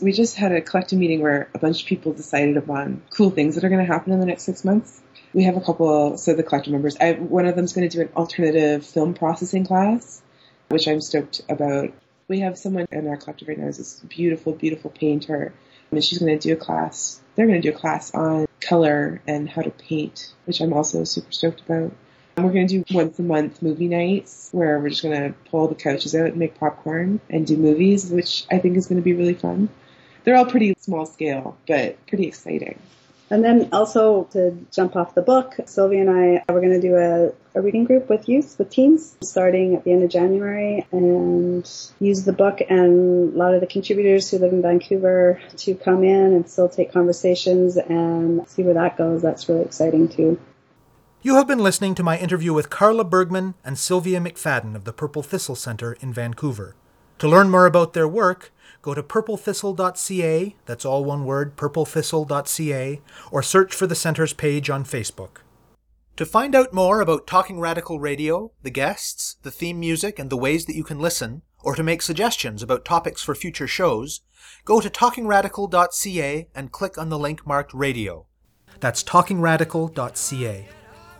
we 0.00 0.12
just 0.12 0.36
had 0.36 0.52
a 0.52 0.60
collective 0.60 0.98
meeting 0.98 1.22
where 1.22 1.48
a 1.54 1.58
bunch 1.58 1.82
of 1.82 1.88
people 1.88 2.12
decided 2.12 2.56
upon 2.56 3.02
cool 3.10 3.30
things 3.30 3.54
that 3.54 3.64
are 3.64 3.68
going 3.68 3.84
to 3.84 3.92
happen 3.92 4.12
in 4.12 4.20
the 4.20 4.26
next 4.26 4.42
six 4.42 4.64
months. 4.64 5.00
We 5.32 5.44
have 5.44 5.56
a 5.56 5.60
couple, 5.60 6.16
so 6.16 6.34
the 6.34 6.42
collective 6.42 6.72
members, 6.72 6.96
I, 7.00 7.12
one 7.12 7.46
of 7.46 7.56
them's 7.56 7.72
going 7.72 7.88
to 7.88 7.96
do 7.96 8.02
an 8.02 8.10
alternative 8.16 8.84
film 8.86 9.14
processing 9.14 9.64
class, 9.64 10.22
which 10.68 10.86
I'm 10.88 11.00
stoked 11.00 11.42
about. 11.48 11.92
We 12.28 12.40
have 12.40 12.56
someone 12.56 12.86
in 12.90 13.06
our 13.08 13.16
collective 13.16 13.48
right 13.48 13.58
now 13.58 13.66
who's 13.66 13.78
this 13.78 14.00
beautiful, 14.00 14.52
beautiful 14.52 14.90
painter, 14.90 15.52
and 15.90 16.04
she's 16.04 16.18
going 16.18 16.38
to 16.38 16.48
do 16.48 16.54
a 16.54 16.56
class. 16.56 17.20
They're 17.34 17.46
going 17.46 17.60
to 17.60 17.70
do 17.70 17.76
a 17.76 17.78
class 17.78 18.14
on 18.14 18.46
color 18.60 19.20
and 19.26 19.48
how 19.48 19.62
to 19.62 19.70
paint, 19.70 20.32
which 20.46 20.60
I'm 20.60 20.72
also 20.72 21.04
super 21.04 21.32
stoked 21.32 21.60
about. 21.60 21.92
We're 22.36 22.52
going 22.52 22.66
to 22.66 22.82
do 22.82 22.94
once 22.94 23.18
a 23.20 23.22
month 23.22 23.62
movie 23.62 23.86
nights 23.86 24.48
where 24.50 24.80
we're 24.80 24.88
just 24.88 25.02
going 25.02 25.16
to 25.16 25.38
pull 25.50 25.68
the 25.68 25.76
couches 25.76 26.16
out 26.16 26.26
and 26.26 26.36
make 26.36 26.58
popcorn 26.58 27.20
and 27.30 27.46
do 27.46 27.56
movies, 27.56 28.10
which 28.10 28.44
I 28.50 28.58
think 28.58 28.76
is 28.76 28.86
going 28.86 29.00
to 29.00 29.04
be 29.04 29.12
really 29.12 29.34
fun 29.34 29.68
they're 30.24 30.36
all 30.36 30.46
pretty 30.46 30.74
small 30.78 31.06
scale, 31.06 31.56
but 31.68 32.04
pretty 32.06 32.26
exciting. 32.26 32.78
And 33.30 33.42
then 33.42 33.70
also 33.72 34.24
to 34.32 34.56
jump 34.70 34.96
off 34.96 35.14
the 35.14 35.22
book, 35.22 35.54
Sylvia 35.64 36.02
and 36.02 36.10
I 36.10 36.52
we're 36.52 36.60
going 36.60 36.78
to 36.78 36.80
do 36.80 36.96
a, 36.96 37.32
a 37.58 37.62
reading 37.62 37.84
group 37.84 38.10
with 38.10 38.28
youth, 38.28 38.56
with 38.58 38.70
teens, 38.70 39.16
starting 39.22 39.74
at 39.74 39.84
the 39.84 39.92
end 39.92 40.02
of 40.02 40.10
January, 40.10 40.86
and 40.92 41.68
use 42.00 42.24
the 42.24 42.32
book 42.32 42.60
and 42.68 43.34
a 43.34 43.36
lot 43.36 43.54
of 43.54 43.60
the 43.60 43.66
contributors 43.66 44.30
who 44.30 44.38
live 44.38 44.52
in 44.52 44.60
Vancouver 44.60 45.40
to 45.56 45.74
come 45.74 46.04
in 46.04 46.34
and 46.34 46.44
facilitate 46.44 46.92
conversations 46.92 47.76
and 47.76 48.46
see 48.46 48.62
where 48.62 48.74
that 48.74 48.98
goes. 48.98 49.22
That's 49.22 49.48
really 49.48 49.62
exciting 49.62 50.08
too. 50.08 50.38
You 51.22 51.36
have 51.36 51.46
been 51.46 51.60
listening 51.60 51.94
to 51.94 52.02
my 52.02 52.18
interview 52.18 52.52
with 52.52 52.68
Carla 52.68 53.04
Bergman 53.04 53.54
and 53.64 53.78
Sylvia 53.78 54.20
McFadden 54.20 54.74
of 54.74 54.84
the 54.84 54.92
Purple 54.92 55.22
Thistle 55.22 55.56
Centre 55.56 55.94
in 56.00 56.12
Vancouver. 56.12 56.76
To 57.18 57.28
learn 57.28 57.50
more 57.50 57.66
about 57.66 57.92
their 57.92 58.08
work, 58.08 58.52
go 58.82 58.94
to 58.94 59.02
purplethistle.ca, 59.02 60.56
that's 60.66 60.84
all 60.84 61.04
one 61.04 61.24
word, 61.24 61.56
purplethistle.ca, 61.56 63.00
or 63.30 63.42
search 63.42 63.74
for 63.74 63.86
the 63.86 63.94
Center's 63.94 64.32
page 64.32 64.68
on 64.68 64.84
Facebook. 64.84 65.38
To 66.16 66.26
find 66.26 66.54
out 66.54 66.72
more 66.72 67.00
about 67.00 67.26
Talking 67.26 67.58
Radical 67.58 67.98
Radio, 67.98 68.52
the 68.62 68.70
guests, 68.70 69.36
the 69.42 69.50
theme 69.50 69.80
music, 69.80 70.18
and 70.18 70.30
the 70.30 70.36
ways 70.36 70.66
that 70.66 70.76
you 70.76 70.84
can 70.84 71.00
listen, 71.00 71.42
or 71.62 71.74
to 71.74 71.82
make 71.82 72.02
suggestions 72.02 72.62
about 72.62 72.84
topics 72.84 73.22
for 73.22 73.34
future 73.34 73.66
shows, 73.66 74.20
go 74.64 74.80
to 74.80 74.90
talkingradical.ca 74.90 76.48
and 76.54 76.72
click 76.72 76.98
on 76.98 77.08
the 77.08 77.18
link 77.18 77.46
marked 77.46 77.74
radio. 77.74 78.26
That's 78.80 79.02
talkingradical.ca. 79.02 80.68